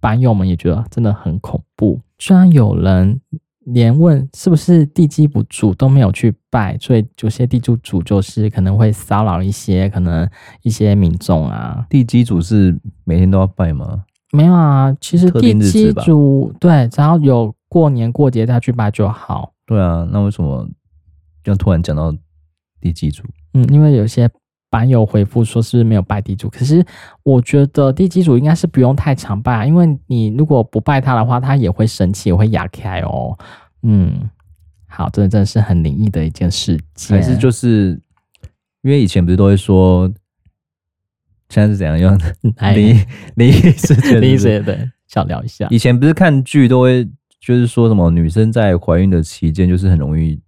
[0.00, 2.00] 版友们也觉得真的很恐怖。
[2.18, 3.20] 虽然有人。
[3.66, 10.28] 连问是不是地基不住都没有去拜，所以有些地主主就是可能会骚扰一些可能
[10.62, 11.84] 一些民众啊。
[11.90, 14.04] 地基主是每天都要拜吗？
[14.32, 19.52] 没有啊，其实地基主对，只要有过年过节他去拜就好。
[19.64, 20.68] 对啊，那为什么
[21.42, 22.14] 就突然讲到
[22.80, 23.24] 地基主？
[23.54, 24.30] 嗯，因为有些
[24.68, 26.84] 版友回复说是没有拜地主，可是
[27.22, 33.38] 我觉得地基主应该是不用太常拜啊，因为你如果不拜他的话，他也会生气，也会压开哦。
[33.82, 34.28] 嗯，
[34.88, 37.16] 好，这真的是很灵异的一件事情。
[37.16, 37.98] 还是就是
[38.82, 40.12] 因为以前不是都会说，
[41.48, 42.20] 现在是怎样用？
[42.58, 45.68] 哎林林医师，林医师对，想聊一下。
[45.70, 47.08] 以前不是看剧都会，
[47.40, 50.40] 就是说什么女生在怀孕的期间，就是很容易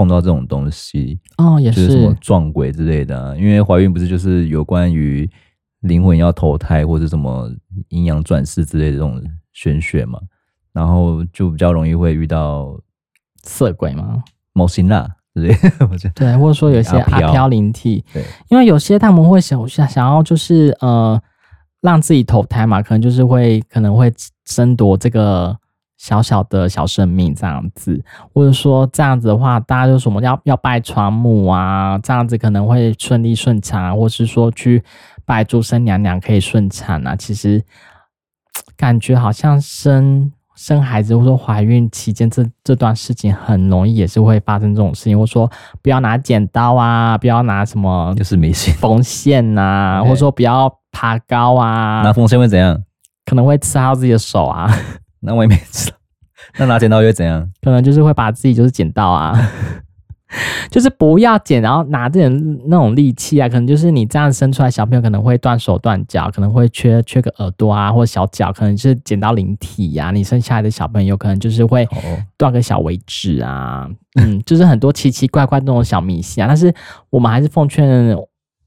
[0.00, 3.36] 碰到这种东西哦，也是，就是什么撞鬼之类的啊。
[3.36, 5.30] 因为怀孕不是就是有关于
[5.80, 7.50] 灵魂要投胎或者什么
[7.88, 10.18] 阴阳转世之类的这种玄学嘛，
[10.72, 12.80] 然后就比较容易会遇到
[13.42, 14.24] 色鬼嘛？
[14.54, 15.06] 某型啦。
[15.34, 15.54] 对，
[16.14, 21.20] 对，或者说有些阿飘灵体，对，因为有些他们会想想想要就是呃
[21.82, 24.10] 让自己投胎嘛，可能就是会可能会
[24.46, 25.54] 争夺这个
[26.00, 34.82] 小小的小生命这样子，或者说这样子的话，大家就什么要要拜床母啊，这样子可能会顺利顺产啊，或是说去
[35.26, 37.62] 拜注生娘娘可以顺产啊，其实
[38.78, 40.32] 感觉好像生。
[40.56, 52.78] 生孩子或者说怀孕期间这这段事情很容易也是会发生这种事情，或者说不要拿剪刀啊，不要拿什么就是迷信缝线呐， 或者说不要爬高啊，拿缝线会怎样？
[53.24, 54.70] 可能会刺到自己的手啊。
[55.20, 55.96] 那我也没知道，
[56.58, 57.48] 那拿剪刀又会怎样？
[57.60, 59.36] 可能就是会把自己就是剪到啊。
[60.70, 70.10] 就是不要剪，然后拿这种那种利器啊，可能就是你这样生出来小朋友可能会断手断脚，可能会缺缺个耳朵啊，或小脚，可能是剪到灵体呀、啊。
[70.12, 71.84] 你生下来的小朋友可能就是会
[72.36, 76.46] 断个小尾指啊，嗯，就是很多奇奇怪怪那种小迷信啊。
[76.46, 76.72] 但是
[77.10, 78.16] 我们还是奉劝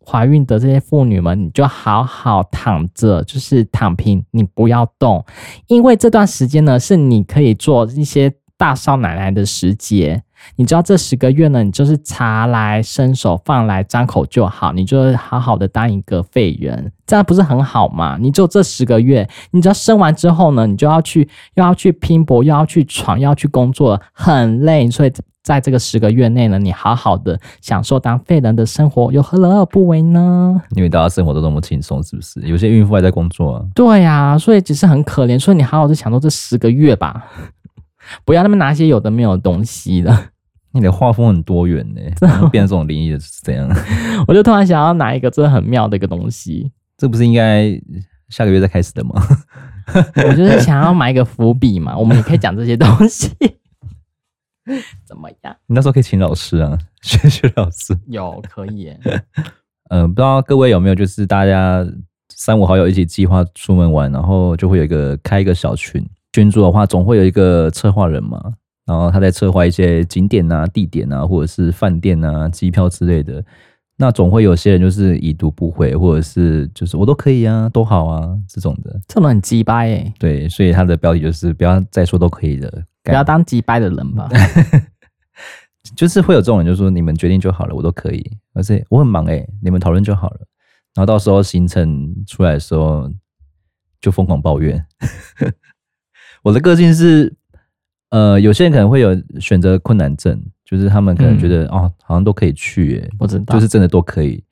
[0.05, 5.23] 怀孕的这些妇女们，你就好好躺着，就是躺平，你不要动，
[5.67, 10.23] 因为这段时间呢是你可以做一些大少奶奶的时节。
[10.55, 18.17] 你知道这十个月呢，你就是茶来伸手，饭来张口就好，你就好好的当一个废人，这样不是很好吗？
[18.19, 24.89] 你就这十个月，你只要生完之后呢，你就要去，又要去拼搏，又要去闯，又要去工作，很累。
[24.89, 30.61] 所以在这个十个月内呢，你好好的享受当废人的生活，又何乐而不为呢？
[30.75, 32.39] 因为大家生活都那么轻松，是不是？
[32.41, 33.65] 有些孕妇还在工作啊。
[33.75, 35.37] 对呀、所以只是很可怜。
[35.39, 37.25] 所以你好好的享受这十个月吧，
[38.23, 40.17] 不要那么拿些有的没有的东西的。
[40.73, 42.01] 你的画风很多元呢，
[42.51, 43.69] 变成这种灵异的是怎样？
[44.27, 47.69] 我就突然想要拿一个真的很妙的一个东西，这不是应该
[48.29, 49.13] 下个月再开始的吗？
[50.27, 53.29] 我就是想要买一个伏笔嘛，我们也可以讲这些东西，
[55.05, 55.55] 怎么样？
[55.67, 58.99] 你那时候可以请老师啊，学学老师有可以耶。
[59.89, 61.85] 嗯、呃，不知道各位有没有，就是大家
[62.29, 68.41] 三五好友一起计划出门玩，然后就会有一个开一个小群，群主的话总会有一个策划人嘛。
[68.85, 73.43] 然后他在策划一些景点啊、地点啊，或者是饭店啊、机票之类的。
[73.95, 78.99] 那总会有些人就是已读不回，或者是就是我都可以啊，都好啊这种的。
[79.07, 80.13] 这种很鸡掰哎。
[80.19, 84.27] 对，所以他的标题就是不要再说都可以的，不要当鸡掰的人吧。
[85.95, 90.39] 就是会有这种人，就是说你们决定就好了，我都可以，而且我很忙哎，你们讨论就好了。
[90.95, 93.09] 然后到时候行程出来的时候
[94.01, 94.83] 就疯狂抱怨。
[96.43, 97.33] 我的个性是。
[98.13, 104.43] 呃，有些人可能会有选择困难症，就是他们可能觉得、嗯、哦，好像都可以去，哎，我知道，就是真的都可以。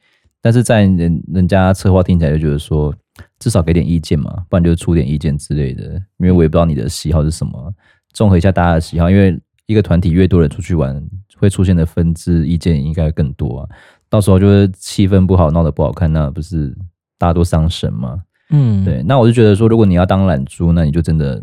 [0.41, 2.91] 但是在人人家策划听起来就觉得说，
[3.37, 5.83] 至少给点意见嘛，不然就出点意见之类的。
[6.17, 7.71] 因为我也不知道你的喜好是什么，
[8.13, 10.99] 综合一下大家的喜好，因为一个团体越多人出去玩，
[11.37, 13.69] 会出现的分支意见应该更多啊。
[14.09, 16.75] 到时候就是气氛不好，闹得不好看，那不是
[17.19, 18.23] 大家都伤神吗？
[18.49, 19.03] 嗯，对。
[19.03, 21.39] 那我就觉得说，如果你要当懒猪，那你就真的。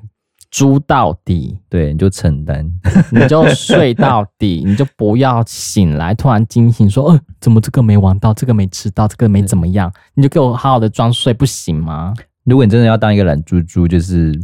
[0.51, 2.67] 猪到底，对，你就承担，
[3.13, 12.15] 你就睡到底， 你就不要醒来，突然惊醒说，呃，怎么这个没玩到，这个没吃到，这个没怎么样，你就给我好好的装睡，不行吗？
[12.45, 14.41] 如果你真的要当一个懒猪猪，就是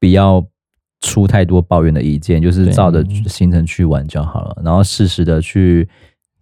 [0.00, 0.44] 不要
[1.00, 5.88] 出太多抱怨的意见，就是照着行程去玩就好了，然后适时的去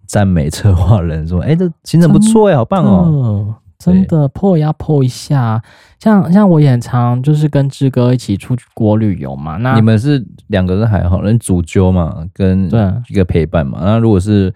[0.06, 3.54] 赞美策划人，说，哎、欸，这行程不错哎，好棒哦。
[3.92, 5.62] 真的破也要破一下，
[5.98, 9.56] 像像我也很常就是跟志哥一起出国旅游嘛。
[9.58, 12.66] 那你们是两个人还好，人主揪嘛，跟
[13.08, 13.80] 一个陪伴嘛。
[13.82, 14.52] 那如果是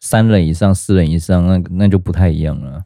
[0.00, 2.82] 三人以上、四人以上，那那就不太一样了。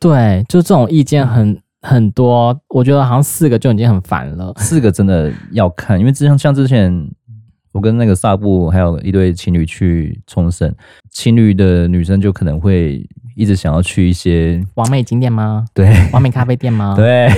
[0.00, 4.52] 对，就这种意见很很多，我觉得好像四个就已经很烦了。
[4.56, 7.10] 四个真的要看，因为之前像之前
[7.72, 10.74] 我跟那个萨布还有一对情侣去冲绳，
[11.10, 13.06] 情侣的女生就可能会。
[13.36, 15.64] 一直想要去一些完美景点吗？
[15.74, 16.94] 对，完美咖啡店吗？
[16.98, 17.28] 对，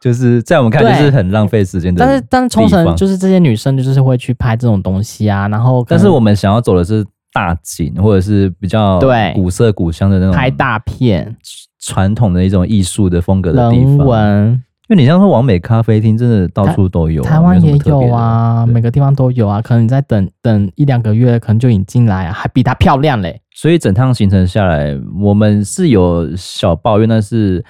[0.00, 2.04] 就是在我们看就是很浪费时间的。
[2.04, 5.46] 但是，但是冲绳就是这些女生就是会去拍这种东西啊。
[5.48, 11.36] 然后，但是我们想要走的是大景，或者是比较对古色古香的那种拍大片，
[11.78, 13.98] 传统的一种艺术的风格的地方。
[13.98, 19.62] 人文因为你像说往美咖啡厅，真的到处都有，台湾也有啊，每个地方都有啊。
[19.62, 23.40] 可能你再等等一两个月，可能就引进来啊，还比它漂亮嘞。
[23.54, 27.64] 所以整趟行程下来，我们是有小抱怨，但是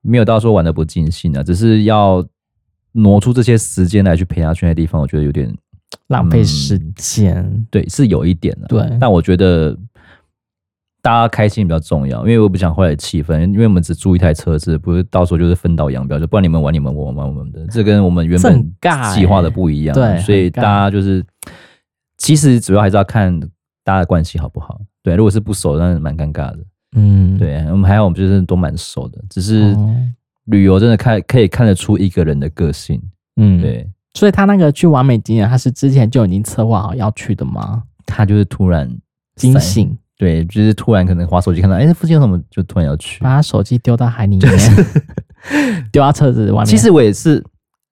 [0.00, 2.24] 没有到说玩的不尽兴啊，只是要
[2.92, 5.52] 挪出这些时间来去陪他去那地方，我觉得有点
[6.06, 7.34] 浪费时间。
[7.36, 8.68] 嗯，对，是有一点的。
[8.68, 9.76] 对，但我觉得。
[11.04, 18.74] 大家开心比较重要，因为我不想坏了气氛，因为我们只租一台车子，不是到时候就是分道扬镳，就不然你们玩你们，我玩我们的，这跟我们原本
[19.14, 19.94] 计划的不一样。
[19.94, 21.22] 对，所以大家就是
[22.16, 23.38] 其实主要还是要看
[23.84, 24.80] 大家的关系好不好。
[25.02, 26.58] 对，如果是不熟，那是蛮尴尬的。
[26.96, 29.76] 嗯，对，我们还好，我们就是都蛮熟的，只是
[30.46, 32.98] 旅游真的看可以看得出一个人的个性。
[33.36, 33.86] 嗯，对。
[34.14, 37.82] 所以他那个去完美景点，他是之前就已经策划好要去的吗？
[38.06, 38.90] 他就是突然
[39.36, 39.94] 惊醒。
[40.16, 44.50] 对，就是突然可能滑手机看到，哎，那附近有什么，就突然要去，把他手机丢到海里面，
[45.90, 46.66] 丢到车子外面。
[46.66, 47.44] 其实我也是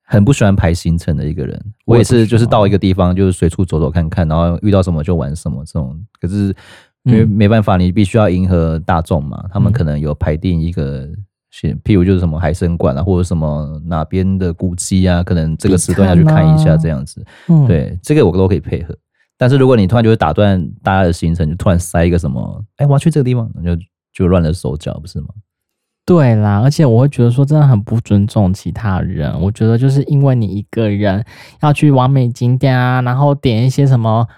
[0.05, 5.99] 很不喜欢排行程的一个人，我也是就是到一个地方就是随处走走看看，然后遇到什么就玩什么这种。
[6.21, 6.55] 可是
[7.03, 11.09] 因为没办法，你必须要迎合大众嘛，他们可能有排定一个，
[11.83, 17.25] 譬如就是什么海参馆啊，或者什么哪边的古迹啊，可能这个时段要去看一下这样子。
[17.67, 18.97] 对，这个我都可以配合。
[19.43, 23.77] 但是如果你突然就会打断大家的行程，就突然塞一个什么，哎，我要去这个地方，就
[24.13, 25.27] 就乱了手脚，不是吗？
[26.07, 29.37] 对啦，而且我会觉得说真的很不尊重其他人。
[29.41, 31.25] 我觉得就是因为你一个人
[31.61, 34.29] 要去完美景点啊，然后点一些什么，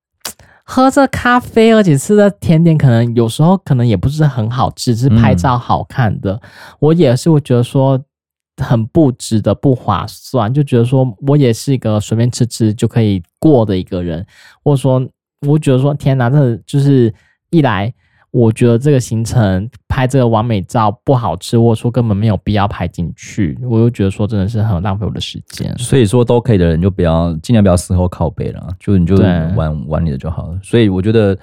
[0.64, 6.32] 喝着咖啡，而且吃的甜点，可能有时候可能也不是很好吃，只是拍照好看的。
[6.32, 6.40] 嗯、
[6.78, 8.02] 我也是会觉得说。
[8.62, 14.24] 很不值得，不划算，就觉得说我也是一个随便吃吃就可以过的一个人，
[14.62, 15.04] 或者说，
[15.46, 17.12] 我觉得说天哪，这就是
[17.50, 17.92] 一来，
[18.30, 25.76] 我觉得这个行程拍这个完美照不好吃，或者说根本没有必要拍进去，我又觉得说真的是很浪费我的时间。
[25.78, 30.58] 所以说都可以的人就不要尽量不要事后靠北了，就你就玩玩你的就好了。
[30.62, 31.36] 所以我觉得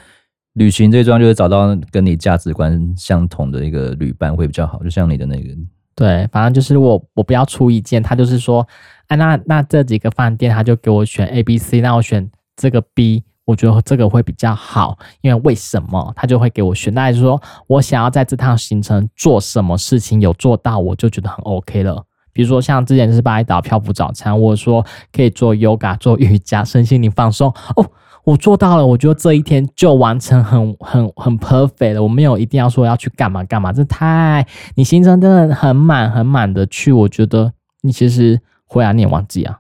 [0.54, 5.50] 旅行最重要就是找到跟你价值观相同的一个旅伴会比较好，就像你的那个。
[5.98, 8.66] 对，反正就是我，我不要出意见，他就是说，
[9.08, 16.14] 哎，那那这几个饭店，他就给我选 A、B、C，那我选这个 B，我觉得这个会比较好，因为为什么？
[16.16, 22.06] 他就会给我选，那就是说我想要在这趟行程做什么事情有做到，我就觉得很 OK 了。
[22.32, 27.84] 比如说像之前是巴厘岛漂浮早餐，或者说可以做 Yoga、做瑜伽、身心灵放松哦。
[28.28, 32.04] 我做到了，我觉得这一天就完成很很很 perfect 了。
[32.04, 37.54] 我没有一定要说要去干嘛干嘛，这太你行程真的很满很满的去，我觉得
[37.84, 39.60] 你其实回来你也忘记啊。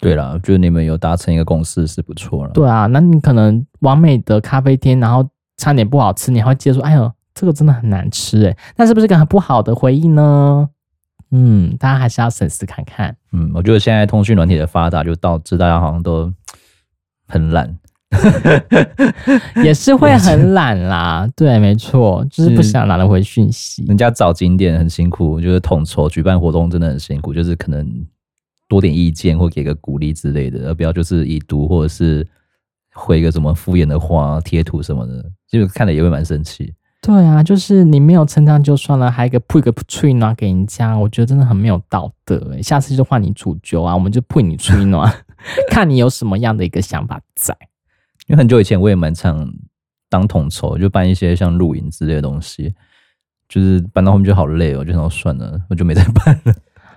[0.00, 2.50] 对了，我觉得你们有达成一个共识是不错了。
[2.52, 5.26] 对啊，那你可能完美的咖啡厅，然后
[5.56, 6.82] 餐点不好吃，你还会接受？
[6.82, 10.68] 哎呦，这个真的很难吃诶，那是不是个很不好的回忆呢？
[11.30, 13.16] 嗯，大家还是要审视看看。
[13.32, 16.30] 嗯，我觉得现在通讯软体的发达，就导致大家好像都。
[17.28, 17.78] 很懒，
[19.62, 21.28] 也是会很懒啦。
[21.36, 23.84] 对，没错，就是不想拿得回讯息。
[23.84, 27.86] 人家找景点很辛苦，就是统筹举办活动真的很辛苦，就是可能
[28.68, 32.26] 多点意见或给个鼓励之类的，而不要就是已读或者是
[32.94, 36.72] 回个什么敷衍的话、贴图什么的，就看了也会蛮生气。
[37.00, 42.60] 对啊，就是你没有称赞就算了，还一个铺一个吹暖给人家，我觉得真的很没有道德。
[42.60, 45.08] 下次就换你主角啊，我们就配你吹暖。
[45.70, 47.56] 看你有什么样的一个想法在，
[48.26, 49.50] 因为很久以前我也蛮常
[50.08, 52.74] 当统筹，就办一些像露营之类的东西，
[53.48, 56.54] 就是办到后面就好累哦，就想算了，我就没再办了。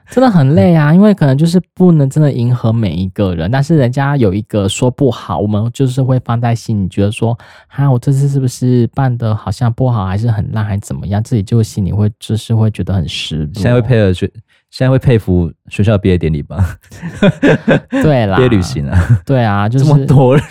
[0.09, 7.37] 真的很累啊，因为可能就是不能真的迎合每一个人，但是人家有一个说不好，我们就是会放在心里，觉得说，
[7.67, 13.53] 哈，我这次是不是办的好像不好，还是很烂，还是怎么样，自己就心里会就是会觉得很失落。
[13.53, 14.29] 现在会配合学。
[14.71, 16.77] 现在会佩服学校毕业典礼吧？
[18.01, 20.43] 对啦，毕业旅行啊，对啊， 就是这么多人，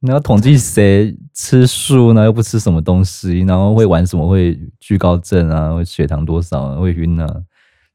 [0.00, 2.24] 你要统计谁吃素呢？
[2.24, 4.26] 又不吃什么东西，然后会玩什么？
[4.26, 5.74] 会惧高症啊？
[5.74, 6.80] 会血糖多少啊？
[6.80, 7.26] 会晕啊？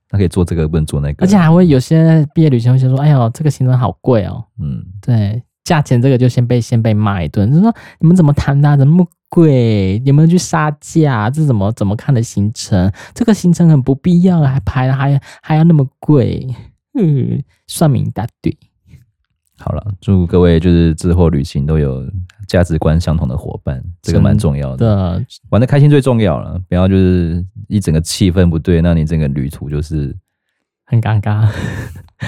[0.10, 8.78] 他可以做这个，不能做那个，而且还会有些毕业旅行会先说：“哎呦，这个行程好贵哦。”嗯，对，价钱这个就先被先被骂一顿，就说你们怎么谈的？
[8.78, 9.06] 怎么？
[9.30, 11.30] 贵，有没有去杀价？
[11.30, 12.92] 这怎么怎么看的行程？
[13.14, 16.48] 这个行程很不必要，还排还还要那么贵，
[16.98, 18.58] 嗯，算命一大堆。
[19.60, 22.06] 好了，祝各位就是之后旅行都有
[22.48, 24.86] 价值观相同的伙伴，这个蛮重要的。
[24.86, 30.16] 的玩的开心最重要了，不要就是一整个气氛不对，那你整个旅途就是
[30.86, 31.50] 很尴尬，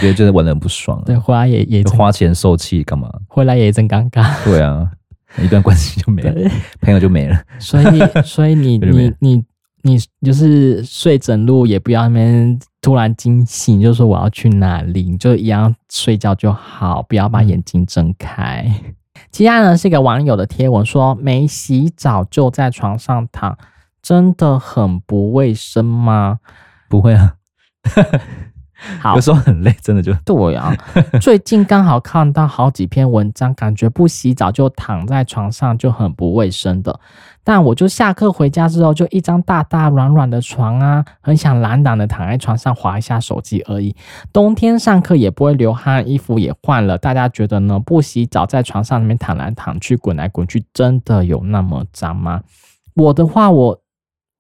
[0.02, 1.02] 觉得就是玩的很不爽。
[1.06, 3.10] 对，回来也也花钱受气干嘛？
[3.28, 4.43] 回来也真尴尬。
[4.43, 4.91] 对啊。
[5.44, 6.52] 一段关系就没了，
[6.82, 7.40] 朋友就没了。
[7.60, 9.46] 所以， 所以你 你你
[9.84, 18.66] 你就是睡整路也不要那边突然惊醒，就说我要去哪里，你就一样睡觉就好，不要把眼睛睁开。
[18.68, 18.96] 嗯、
[19.32, 23.58] 接下来呢是一个网友的贴文说，没洗澡就在床上躺，
[24.02, 26.40] 真的很不卫生吗？
[26.90, 27.36] 不会啊。
[29.00, 30.76] 好，有时候很累，真的就对啊。
[31.20, 37.00] 最近刚好看到好几篇文章，感觉不洗澡就躺在床上就很不卫生的。
[37.44, 43.96] 但我就下课回家之后，就一张大大软软的床啊，很想懒懒的躺在床上划一下手机而已。
[44.32, 46.98] 冬天上课也不会流汗，衣服也换了。
[46.98, 47.80] 大家觉得呢？
[47.80, 52.42] 不洗澡在床上里面躺来躺去、滚来滚去，真的有那么脏吗？
[52.96, 53.82] 我的话，我。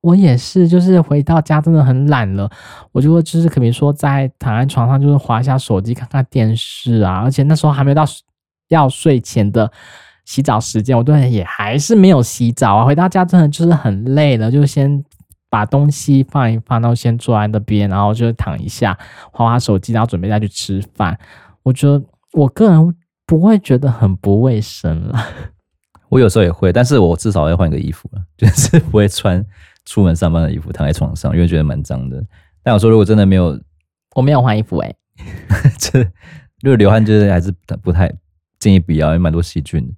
[0.01, 2.49] 我也是，就是回到家真的很懒了，
[2.91, 7.21] 我就会就是可比如说在躺在床上，就是滑一下手机，看看电视啊。
[7.23, 8.05] 而且那时候还没到
[8.69, 9.69] 要睡前的
[10.23, 12.85] 洗澡时间，我都也还是没有洗澡啊。
[12.85, 15.03] 回到家真的就是很累了，就先
[15.49, 18.97] 把东西放一放，然后先坐在那边，然后就躺一下，
[19.33, 21.19] 滑滑手机，然后准备再去吃饭。
[21.63, 22.95] 我觉得我个人
[23.25, 25.19] 不会觉得很不卫生了。
[26.07, 29.45] 我有时候也会，但是我至少要换个衣服了， 就是不会穿。
[29.89, 32.23] 出门上班的衣服躺在床上，因为觉得蛮脏的。
[32.61, 33.59] 但我说，如果真的没有，
[34.13, 35.99] 我没有换衣服哎、欸， 这
[36.61, 38.13] 如果流汗，就是还是不太
[38.59, 39.91] 建议不要，因为蛮多细菌。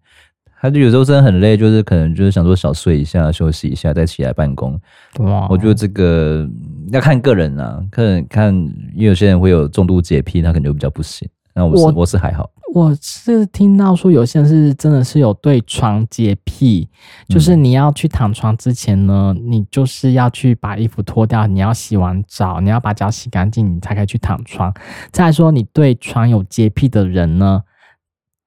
[0.61, 4.79] 他就有时候真的很累，就是可能就是想说小睡一下，休息一下，再起来办公。
[5.19, 6.47] 哇，我觉得这个
[6.91, 8.55] 要看个人啊，看看，
[8.93, 11.27] 因为有些人会有重度洁癖，他可能就比较不行。
[11.53, 12.49] 那我是我，我是还好。
[12.73, 16.87] 我是听到说有些人是真的是有对床洁癖，
[17.27, 24.73] 就是你要去躺床之前呢，你就是要去把衣服脱掉，你要洗完澡，你要把脚洗干净，你才可以去躺床。
[25.11, 27.63] 再来说，你对床有洁癖的人呢，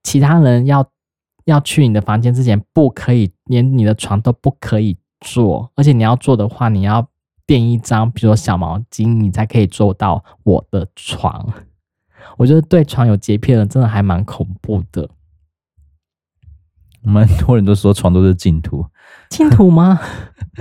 [0.01, 0.83] 其他人要
[1.45, 7.07] 要去你的房间之前，不可以连你的床都不可以坐，而且你要坐的话，你要
[7.45, 11.47] 垫一张，比如说小毛巾，你才可以坐到我的床。
[12.37, 15.09] 我觉得对床有洁癖的人真的还蛮恐怖的。
[17.01, 18.83] 蛮多人都说床都是净土，
[19.29, 19.99] 净土吗？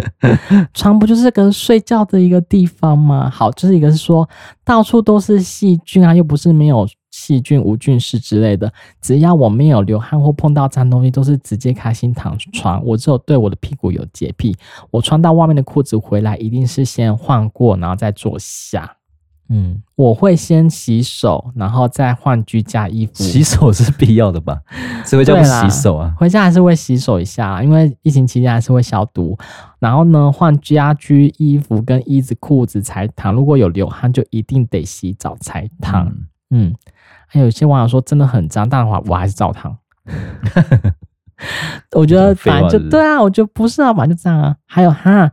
[0.75, 3.31] 床不就是个睡觉的一个地方吗？
[3.31, 4.29] 好，就是一个是说
[4.63, 8.71] 到处都是细菌啊，又不是没有细菌、无菌室之类的。
[9.01, 12.85] 只要我没有流汗或碰到脏东西，都是直接开心躺床。
[12.85, 14.55] 我只有对我的屁股有洁癖，
[14.91, 18.99] 我穿到外面的裤子回来，一定是先换过，然后再坐下。
[19.51, 23.13] 嗯，我会先洗手，然后再换居家衣服。
[23.23, 24.59] 洗手是必要的吧？
[25.05, 26.15] 谁会叫不洗手啊？
[26.19, 29.37] 回家还是会洗手一下，因为疫情期间还是会消毒。
[29.79, 33.35] 然后呢，换家居衣服跟衣子、裤子才躺。
[33.35, 36.07] 如果有流汗，就一定得洗澡才烫。
[36.51, 36.75] 嗯，嗯，
[37.27, 39.77] 还有些网友说真的很脏，但我我还是照躺。
[41.93, 44.57] 我觉得反正就对啊，我觉得不是啊，反正就这样啊。
[44.67, 45.31] 还有哈。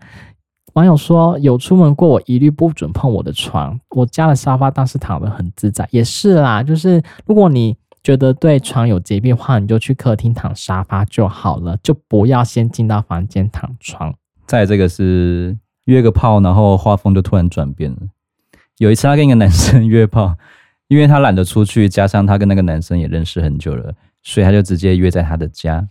[0.74, 3.78] 网友说有出门过，我一律不准碰我的床。
[3.89, 6.63] 我家的沙发当时躺得很自在，也是啦。
[6.63, 14.13] 就是如果你觉得对床有洁癖的话，你就去客厅躺沙发就好了，就不要先进到房间躺床。
[14.47, 17.97] 再这个是约个炮，然后画风就突然转变了。
[18.78, 20.36] 有一次他跟一个男生约炮，
[20.88, 23.93] 因为他懒得出去，加上他跟那个男生也认识很久了，
[24.24, 25.88] 所以他就直接约在他的家。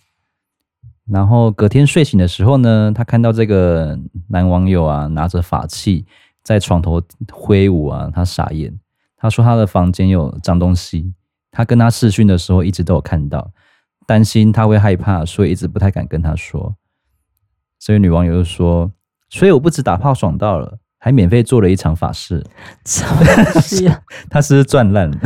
[1.10, 3.98] 然后隔天睡醒的时候呢，他看到这个
[4.28, 6.06] 男网友啊拿着法器
[6.42, 7.02] 在床头
[7.32, 8.72] 挥舞啊，他傻眼。
[9.16, 11.12] 他说他的房间有脏东西，
[11.50, 13.50] 他跟他视讯的时候一直都有看到，
[14.06, 16.74] 担心他会害怕，所以一直不太敢跟他说。
[17.78, 18.90] 所以女网友就说
[19.28, 22.44] ：“所以我不止打炮爽到了。”还免费做了一场法事，
[22.84, 23.98] 什么东西啊？
[24.28, 25.16] 他是赚烂了。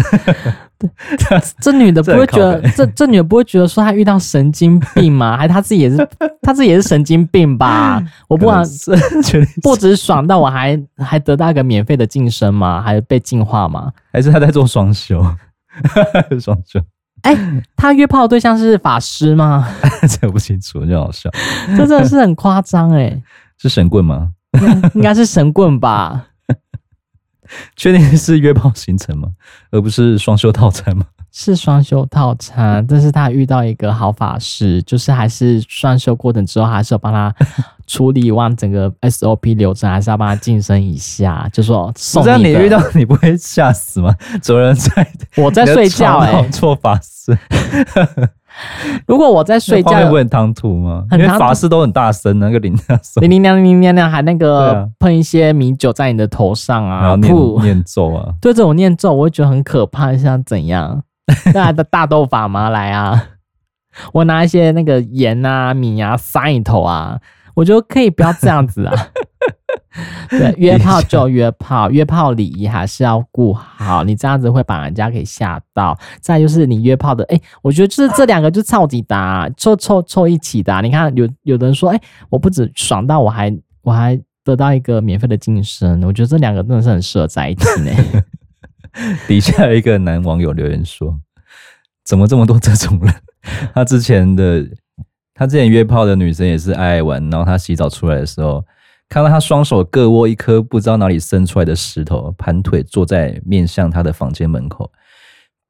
[0.79, 0.89] 对，
[1.61, 5.35] 这女的不会觉得，这这女的不会觉得说她遇到神经病吗？
[5.39, 6.09] 还她自己也是，
[6.41, 8.01] 她自己也是神经病吧？
[8.29, 8.65] 我不管，
[9.63, 12.81] 不止爽到我还还得到一个免费的晋升吗？
[12.81, 13.93] 还被净化吗？
[14.13, 15.21] 还是她在做双修？
[16.41, 16.81] 双修？
[17.23, 17.35] 哎，
[17.75, 19.67] 他约炮的对象是法师吗？
[20.21, 21.29] 这不清楚，就好笑。
[21.69, 23.21] 这真的是很夸张哎！
[23.57, 24.29] 是神棍吗？
[24.95, 26.27] 应该是神棍吧？
[27.77, 29.29] 确定是约炮行程吗？
[29.71, 31.05] 而不是双休套餐吗？
[31.37, 37.35] 是双休套餐，但是他遇到一个好法师，就是还是双休过程之后，还是要帮他
[37.89, 41.49] 处理完整个 SOP 流程，还是要帮他晋升一下。
[41.53, 44.15] 就说送你，这样你遇到你不会吓死吗？
[44.47, 47.37] 有人在，我在睡觉、欸，哎，做法师。
[49.07, 51.05] 如果我在睡觉，会不会很唐突吗？
[51.13, 58.33] 因为法师都很大声，那个铃铛，铃铃亮铃铃亮，还那个喷一些米酒在你的头上啊，然后念念咒啊。
[58.41, 61.03] 对这种念咒，我会觉得很可怕，像怎样？
[61.55, 62.69] 那的大斗法吗？
[62.69, 63.29] 来啊！
[64.13, 67.19] 我拿一些那个盐啊、米啊撒你头啊，
[67.55, 68.95] 我觉得可以不要这样子啊。
[70.29, 75.97] 对，约炮就约炮， 约炮礼仪还是要顾好，你这样子会把人家给吓到。
[76.21, 80.83] 再就是你约炮的，哎、欸，我觉得就是这两个就超级搭，凑凑凑一起的。
[80.83, 86.03] 你看有有的人说，哎、欸，我不止爽到，我还我还得到一个免费的晋升。
[86.05, 87.91] 我觉得这两个真的是很适合在一起呢。
[89.29, 91.19] 底下有一个男网友留言说
[92.05, 93.15] ：“怎么这么多这种人？
[93.73, 94.67] 他之前的
[95.35, 98.65] 他之前约炮的女生也是爱爱玩，然后他洗澡出来的时候。”
[99.15, 104.91] 看到他双手各握一颗不知道哪里伸出来的石头，盘腿坐在面向他的房间门口，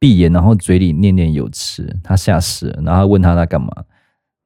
[0.00, 2.80] 闭眼，然后嘴里念念有词，他吓死了。
[2.82, 3.68] 然后问他在干嘛，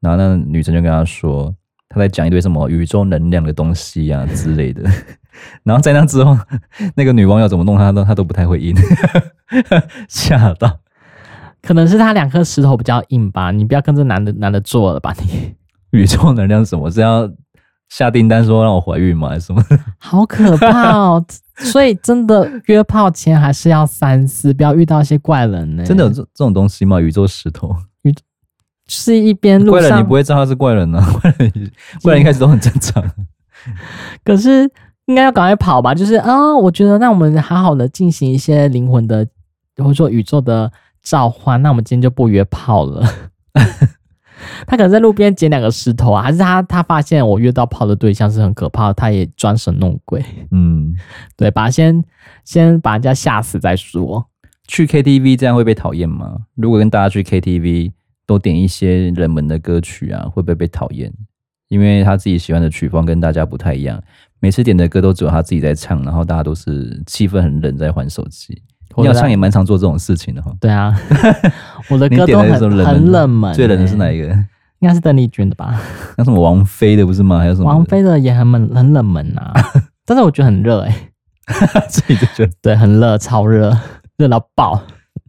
[0.01, 1.55] 然后那女生就跟他说
[1.89, 4.83] 他在讲一堆什么宇宙能量的东西呀、啊、之类的。
[5.63, 6.37] 然后在那之后，
[6.97, 8.75] 那个女网友怎么弄他都他都不太会应，
[10.11, 10.81] 吓到。
[11.63, 15.55] 可能是他两颗石头比较硬吧，你不要跟这男的男的做了吧你。
[15.97, 16.91] 宇宙能量什么？
[16.91, 17.31] 是要？
[17.89, 19.31] 下订单说让我怀孕吗？
[19.31, 19.63] 还是什么？
[19.99, 21.25] 好可怕哦！
[21.59, 25.85] 所以真的约炮前还是要三思，不要遇到一些怪人呢。
[25.85, 27.01] 真的有这这种东西吗？
[27.01, 27.75] 宇宙石头？
[28.03, 28.15] 宇
[28.87, 31.13] 是一边路上怪人，你不会知道他是怪人呢、啊？
[31.21, 31.71] 怪人，
[32.03, 33.03] 怪人一开始都很正常。
[34.25, 34.71] 可是
[35.07, 35.95] 应该要赶快跑吧？
[35.95, 39.27] 就是啊、哦，我觉得那我们好好的进行一些灵魂的
[39.79, 40.71] 或者说宇宙的
[41.03, 41.61] 召唤。
[41.61, 43.05] 那我们今天就不约炮了。
[44.67, 50.25] 他可能在路边捡两个石头啊，还是他他发现我约到炮的对象是很可怕的，他也装神弄鬼。
[50.51, 50.95] 嗯，
[51.37, 52.05] 对，把先
[52.45, 54.27] 先把人家吓死再说。
[54.67, 56.37] 去 KTV 这样会被讨厌吗？
[56.55, 57.93] 如果跟大家去 KTV
[58.27, 61.13] 都点一些冷门的歌曲啊，会不会被讨厌？
[61.69, 64.03] 因为他自己喜欢的曲风跟大家不太一样，
[64.41, 68.63] 每次点的歌都只有他自己在唱，然后大家都是气氛很冷，在玩手机。
[69.03, 70.53] 你好像也蛮常做这种事情的哈。
[70.61, 70.95] 对啊，
[71.91, 73.53] 我的歌都很很冷门。
[73.55, 74.29] 最冷的是哪一个？
[74.81, 75.81] 应该是邓丽君的吧？
[76.17, 77.39] 那什么王菲的不是吗？
[77.39, 77.67] 还有什么？
[77.67, 79.53] 王菲的也很冷，很冷门啊。
[80.07, 80.95] 但是我觉得很热哎、
[81.47, 83.77] 欸， 自己就觉得对，很热，超热，
[84.17, 84.81] 热到爆。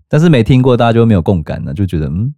[0.07, 2.33] 但是没听过，大家就没有共感了，就觉得嗯，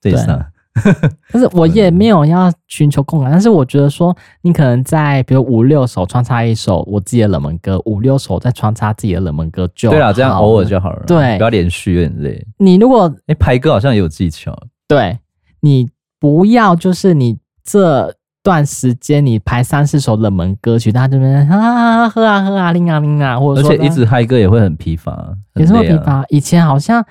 [0.00, 0.46] 这也是啊。
[1.30, 9.90] 但是我也没有要寻求共感，但是我觉得说，你可能在比如五六首穿插一首我自己的冷门歌，五六首再穿插自己的冷门歌就。
[9.90, 11.04] 对了，这样偶尔就好了。
[11.06, 12.46] 对，不要连续，有点累。
[12.56, 14.58] 你如果哎、欸、排歌好像也有技巧。
[14.88, 15.18] 对，
[15.60, 26.24] 你不要就是你这段时间你排三四首冷门歌曲，大家这边啊喝啊喝啊拎啊拎啊，或者说而且一直嗨歌也会很疲乏，啊、也是会疲乏。
[26.30, 27.04] 以前好像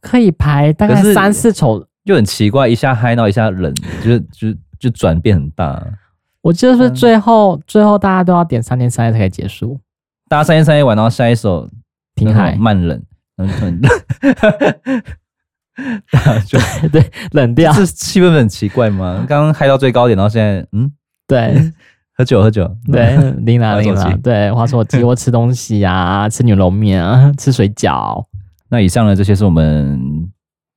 [0.00, 1.86] 可以排大概三四首。
[2.04, 3.72] 就很奇怪，一下嗨到一下冷，
[4.02, 4.48] 就是就
[4.78, 5.80] 就转变很大。
[6.40, 9.78] 我记得是最后、嗯、最后大家都要点三天三夜才可以结束，
[10.28, 11.68] 大家三天三夜玩，然后下一首
[12.14, 13.02] 挺嗨慢冷，
[13.36, 13.90] 然后很冷，
[16.10, 19.26] 大家就对， 对冷掉，是气氛很奇怪吗？
[19.28, 20.90] 刚刚嗨到最高点，然后现在嗯，
[21.28, 21.70] 对，
[22.16, 28.24] 喝酒喝酒，对，拎啦拎啦，对，滑手机或吃东西啊，吃牛肉面啊， 吃水饺。
[28.70, 30.30] 那以上呢，这些是我们。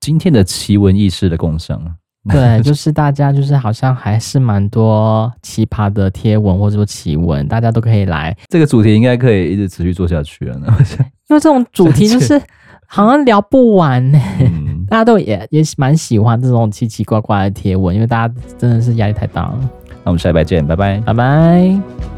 [0.04, 1.82] 今天的奇闻异事的共享，
[2.30, 8.36] 对，就是大家就是好像还是蛮多奇葩的贴文或者说奇闻，大家都可以来。
[8.49, 10.68] 这个主题应该可以一直持续做下去了呢，
[11.30, 12.38] 因为这种主题就是
[12.86, 14.51] 好像聊不完呢、欸。
[14.54, 19.58] 嗯、 大家都也也蛮喜欢这种奇奇怪怪的贴文，因为大家真的是压力太大了。
[20.04, 22.12] 那我们下礼拜见，拜拜，拜拜。